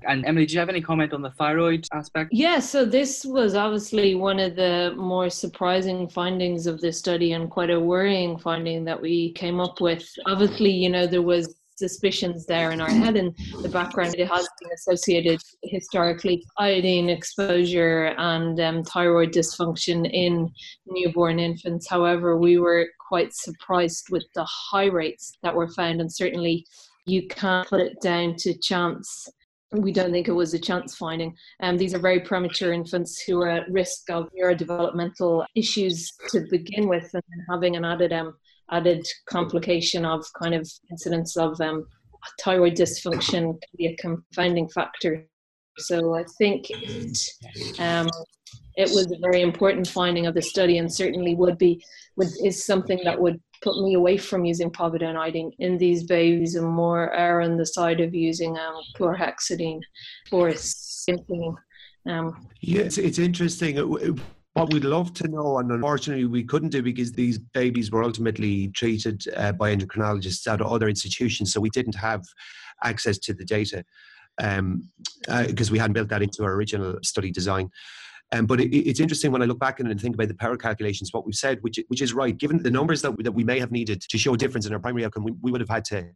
And 0.08 0.26
Emily, 0.26 0.46
do 0.46 0.54
you 0.54 0.60
have 0.60 0.70
any 0.70 0.82
comment 0.82 1.14
on 1.14 1.22
the 1.22 1.32
thyroid 1.32 1.88
aspect? 1.94 2.32
Yeah, 2.34 2.60
so 2.60 2.86
this 2.86 3.26
was 3.26 3.56
obviously 3.56 4.16
one 4.16 4.40
of 4.40 4.56
the 4.56 4.94
more 4.98 5.30
surprising 5.30 6.08
findings 6.10 6.68
of 6.68 6.82
this 6.82 6.98
study 6.98 7.34
and 7.34 7.50
quite 7.50 7.70
a 7.70 7.80
worrying 7.80 8.38
finding 8.38 8.84
that 8.86 9.02
we 9.02 9.34
came 9.34 9.60
up 9.60 9.82
with. 9.82 10.08
Obviously, 10.26 10.72
you 10.72 10.90
know, 10.90 11.08
there 11.08 11.22
was 11.22 11.56
suspicions 11.76 12.46
there 12.46 12.70
in 12.72 12.80
our 12.80 12.92
head 12.92 13.16
in 13.16 13.34
the 13.64 13.70
background. 13.70 14.14
It 14.16 14.28
has 14.28 14.48
been 14.62 14.72
associated 14.72 15.42
historically 15.64 16.44
iodine 16.60 17.10
exposure 17.10 18.14
and 18.20 18.60
um, 18.60 18.84
thyroid 18.84 19.32
dysfunction 19.34 20.08
in 20.12 20.52
newborn 20.86 21.40
infants. 21.40 21.90
However, 21.90 22.38
we 22.38 22.60
were 22.60 22.88
quite 23.10 23.34
surprised 23.34 24.10
with 24.12 24.26
the 24.36 24.46
high 24.46 24.86
rates 24.86 25.38
that 25.42 25.56
were 25.56 25.70
found, 25.70 26.02
and 26.02 26.14
certainly 26.14 26.66
you 27.06 27.28
can't 27.28 27.68
put 27.68 27.82
it 27.82 28.00
down 28.00 28.36
to 28.38 28.54
chance 28.60 29.28
we 29.72 29.92
don't 29.92 30.12
think 30.12 30.28
it 30.28 30.34
was 30.34 30.54
a 30.54 30.60
chance 30.60 30.96
finding. 30.96 31.36
Um, 31.62 31.78
these 31.78 31.94
are 31.94 32.00
very 32.00 32.20
premature 32.20 32.74
infants 32.74 33.22
who 33.22 33.42
are 33.42 33.50
at 33.50 33.72
risk 33.72 34.10
of 34.10 34.30
neurodevelopmental 34.38 35.46
issues 35.56 36.14
to 36.30 36.46
begin 36.50 36.88
with, 36.88 37.10
and 37.14 37.24
having 37.50 37.76
an 37.76 37.86
added 37.86 38.12
um, 38.12 38.36
added 38.72 39.06
complication 39.28 40.06
of 40.06 40.26
kind 40.42 40.54
of 40.54 40.70
incidence 40.90 41.38
of 41.38 41.60
um, 41.62 41.86
thyroid 42.42 42.76
dysfunction 42.76 43.60
can 43.60 43.60
be 43.78 43.88
a 43.88 43.96
confounding 43.96 44.70
factor. 44.70 45.26
So 45.78 46.16
I 46.16 46.26
think 46.38 46.66
it, 46.70 47.18
um, 47.80 48.10
it 48.76 48.90
was 48.90 49.10
a 49.12 49.20
very 49.22 49.42
important 49.42 49.88
finding 49.88 50.28
of 50.28 50.36
the 50.36 50.42
study, 50.42 50.80
and 50.80 50.94
certainly 50.94 51.36
would 51.36 51.58
be 51.58 51.82
would 52.18 52.30
is 52.44 52.66
something 52.66 53.00
that 53.06 53.20
would 53.20 53.40
put 53.62 53.82
me 53.82 53.94
away 53.94 54.18
from 54.18 54.44
using 54.44 54.72
povidone 54.72 55.16
iodine 55.16 55.52
in 55.60 55.78
these 55.78 56.04
babies 56.04 56.56
and 56.56 56.68
more 56.68 57.14
err 57.14 57.42
on 57.42 57.58
the 57.58 57.66
side 57.66 58.00
of 58.00 58.14
using 58.14 58.58
um, 58.58 58.82
chlorhexidine 58.98 59.82
for 60.30 60.54
skin 60.56 61.56
Um, 62.08 62.48
yeah, 62.62 62.82
it's, 62.82 62.98
it's 62.98 63.20
interesting. 63.20 63.78
What 64.54 64.74
we'd 64.74 64.84
love 64.84 65.14
to 65.14 65.28
know, 65.30 65.60
and 65.60 65.72
unfortunately 65.72 66.26
we 66.26 66.44
couldn't 66.44 66.70
do 66.70 66.82
because 66.82 67.14
these 67.14 67.38
babies 67.38 67.92
were 67.92 68.04
ultimately 68.04 68.68
treated 68.70 69.24
uh, 69.38 69.54
by 69.54 69.74
endocrinologists 69.74 70.52
at 70.52 70.62
other 70.62 70.90
institutions, 70.90 71.54
so 71.54 71.62
we 71.62 71.70
didn't 71.70 71.96
have 71.96 72.24
access 72.84 73.18
to 73.20 73.34
the 73.34 73.46
data 73.46 73.86
because 74.38 74.60
um, 74.60 74.90
uh, 75.30 75.72
we 75.72 75.78
hadn't 75.80 75.94
built 75.94 76.10
that 76.10 76.22
into 76.22 76.44
our 76.44 76.54
original 76.54 76.98
study 77.04 77.32
design. 77.32 77.70
Um, 78.32 78.46
but 78.46 78.62
it, 78.62 78.76
it's 78.76 79.00
interesting 79.00 79.32
when 79.32 79.42
I 79.42 79.46
look 79.46 79.60
back 79.60 79.80
and 79.80 80.00
think 80.00 80.16
about 80.16 80.30
the 80.30 80.34
power 80.34 80.56
calculations, 80.56 81.12
what 81.14 81.26
we've 81.26 81.36
said, 81.36 81.62
which, 81.62 81.80
which 81.90 82.02
is 82.02 82.14
right. 82.14 82.38
Given 82.38 82.64
the 82.64 82.72
numbers 82.72 83.02
that, 83.02 83.22
that 83.24 83.34
we 83.34 83.44
may 83.44 83.60
have 83.60 83.72
needed 83.72 84.02
to 84.02 84.18
show 84.18 84.34
a 84.34 84.38
difference 84.38 84.66
in 84.66 84.74
our 84.74 84.80
primary 84.80 85.06
outcome, 85.06 85.24
we, 85.24 85.32
we 85.42 85.52
would 85.52 85.62
have 85.62 85.70
had 85.70 85.86
to 85.86 86.08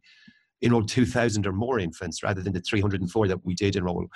enroll 0.62 0.84
2,000 0.84 1.46
or 1.46 1.52
more 1.52 1.78
infants 1.78 2.22
rather 2.22 2.42
than 2.42 2.52
the 2.52 2.60
304 2.60 3.28
that 3.28 3.44
we 3.44 3.54
did 3.54 3.76
enroll. 3.76 4.06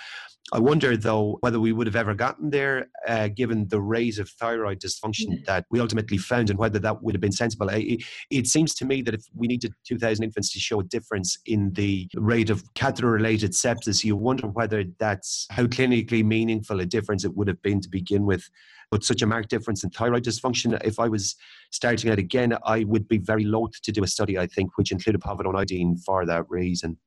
I 0.53 0.59
wonder, 0.59 0.97
though, 0.97 1.39
whether 1.43 1.61
we 1.61 1.73
would 1.73 1.87
have 1.87 1.95
ever 1.95 2.15
gotten 2.15 2.51
there 2.51 2.89
uh, 3.07 3.29
given 3.29 3.69
the 3.69 3.81
rate 3.81 4.19
of 4.19 4.29
thyroid 4.31 4.81
dysfunction 4.81 5.45
that 5.47 5.65
we 5.71 5.79
ultimately 5.79 6.19
found 6.19 6.51
and 6.51 6.59
whether 6.59 6.81
that 6.81 7.03
would 7.03 7.15
have 7.15 7.21
been 7.21 7.31
sensible. 7.31 7.69
It, 7.69 8.03
it 8.31 8.47
seems 8.49 8.75
to 8.77 8.85
me 8.85 9.03
that 9.03 9.15
if 9.15 9.25
we 9.35 9.47
needed 9.47 9.73
2,000 9.87 10.25
infants 10.25 10.53
to 10.53 10.59
show 10.59 10.81
a 10.81 10.85
difference 10.85 11.39
in 11.47 11.73
the 11.75 12.09
rate 12.17 12.51
of 12.51 12.65
catheter 12.75 13.11
related 13.11 13.53
sepsis, 13.53 14.03
you 14.03 14.17
wonder 14.17 14.49
whether 14.49 14.85
that's 14.99 15.47
how 15.51 15.67
clinically 15.67 16.25
meaningful 16.25 16.81
a 16.81 16.87
difference 16.87 17.25
it 17.25 17.37
would 17.37 17.47
have 17.47 17.63
been 17.63 17.81
to 17.81 17.89
begin 17.89 18.27
with 18.27 18.49
but 18.91 19.05
such 19.05 19.23
a 19.23 19.27
marked 19.27 19.51
difference 19.51 19.85
in 19.85 19.91
thyroid 19.91 20.25
dysfunction. 20.25 20.79
If 20.85 20.99
I 20.99 21.09
was 21.09 21.37
starting 21.71 22.11
out 22.11 22.19
again, 22.19 22.57
I 22.65 22.85
would 22.85 23.07
be 23.09 23.19
very 23.19 23.45
loath 23.45 23.81
to 23.83 23.93
do 23.93 24.03
a 24.03 24.07
study, 24.07 24.39
I 24.39 24.47
think, 24.47 24.77
which 24.77 24.93
included 24.93 25.21
povidone 25.21 25.57
iodine 25.57 25.97
for 25.97 26.27
that 26.27 26.45
reason. 26.49 26.99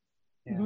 Yeah. 0.46 0.54
Mm-hmm. 0.54 0.66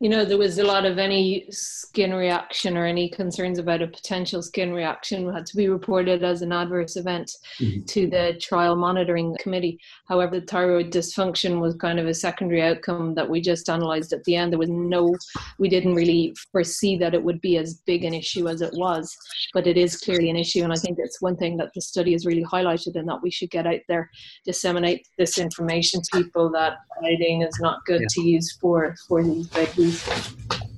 You 0.00 0.08
know, 0.08 0.24
there 0.24 0.38
was 0.38 0.58
a 0.58 0.64
lot 0.64 0.84
of 0.84 0.98
any 0.98 1.46
skin 1.50 2.12
reaction 2.12 2.76
or 2.76 2.84
any 2.84 3.08
concerns 3.08 3.58
about 3.58 3.82
a 3.82 3.86
potential 3.86 4.42
skin 4.42 4.72
reaction 4.72 5.32
had 5.32 5.46
to 5.46 5.56
be 5.56 5.68
reported 5.68 6.22
as 6.24 6.42
an 6.42 6.52
adverse 6.52 6.96
event 6.96 7.30
mm-hmm. 7.60 7.84
to 7.84 8.08
the 8.08 8.38
trial 8.40 8.76
monitoring 8.76 9.36
committee. 9.40 9.78
However, 10.06 10.40
the 10.40 10.46
thyroid 10.46 10.92
dysfunction 10.92 11.60
was 11.60 11.74
kind 11.76 11.98
of 11.98 12.06
a 12.06 12.14
secondary 12.14 12.62
outcome 12.62 13.14
that 13.14 13.28
we 13.28 13.40
just 13.40 13.68
analysed 13.68 14.12
at 14.12 14.24
the 14.24 14.36
end. 14.36 14.52
There 14.52 14.58
was 14.58 14.70
no, 14.70 15.14
we 15.58 15.68
didn't 15.68 15.94
really 15.94 16.34
foresee 16.52 16.96
that 16.98 17.14
it 17.14 17.22
would 17.22 17.40
be 17.40 17.56
as 17.56 17.74
big 17.86 18.04
an 18.04 18.14
issue 18.14 18.48
as 18.48 18.62
it 18.62 18.72
was, 18.74 19.16
but 19.54 19.66
it 19.66 19.76
is 19.76 19.96
clearly 19.96 20.30
an 20.30 20.36
issue. 20.36 20.64
And 20.64 20.72
I 20.72 20.76
think 20.76 20.98
it's 20.98 21.20
one 21.20 21.36
thing 21.36 21.56
that 21.58 21.70
the 21.74 21.80
study 21.80 22.12
has 22.12 22.26
really 22.26 22.44
highlighted 22.44 22.96
and 22.96 23.08
that 23.08 23.22
we 23.22 23.30
should 23.30 23.50
get 23.50 23.66
out 23.66 23.80
there, 23.88 24.10
disseminate 24.44 25.06
this 25.18 25.38
information 25.38 26.00
to 26.02 26.22
people 26.22 26.50
that 26.50 26.78
iodine 27.04 27.42
is 27.42 27.58
not 27.60 27.84
good 27.84 28.02
yeah. 28.02 28.06
to 28.10 28.22
use 28.22 28.56
for, 28.60 28.96
for 29.06 29.22
these 29.22 29.46
babies. 29.48 29.67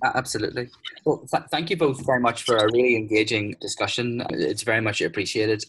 Absolutely. 0.03 0.69
Well, 1.05 1.27
th- 1.31 1.45
thank 1.51 1.71
you 1.71 1.77
both 1.77 2.05
very 2.07 2.21
much 2.21 2.43
for 2.45 2.57
a 2.57 2.65
really 2.73 2.97
engaging 2.97 3.55
discussion. 3.61 4.23
It's 4.31 4.63
very 4.63 4.81
much 4.81 5.01
appreciated. 5.01 5.65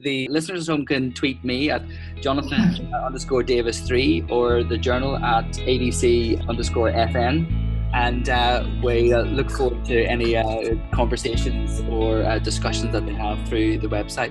The 0.00 0.28
listeners 0.28 0.68
at 0.68 0.72
home 0.72 0.86
can 0.86 1.12
tweet 1.12 1.42
me 1.44 1.70
at 1.70 1.82
Jonathan 2.20 2.92
underscore 3.06 3.42
Davis 3.42 3.80
three 3.80 4.24
or 4.30 4.64
the 4.64 4.78
journal 4.78 5.16
at 5.16 5.46
ADC 5.52 6.48
underscore 6.48 6.90
FN. 6.90 7.68
And 7.92 8.28
uh, 8.28 8.66
we 8.82 9.12
uh, 9.12 9.22
look 9.22 9.50
forward 9.50 9.84
to 9.86 10.04
any 10.04 10.36
uh, 10.36 10.74
conversations 10.92 11.80
or 11.90 12.22
uh, 12.22 12.38
discussions 12.38 12.92
that 12.92 13.04
they 13.04 13.14
have 13.14 13.46
through 13.48 13.78
the 13.78 13.88
website. 13.88 14.30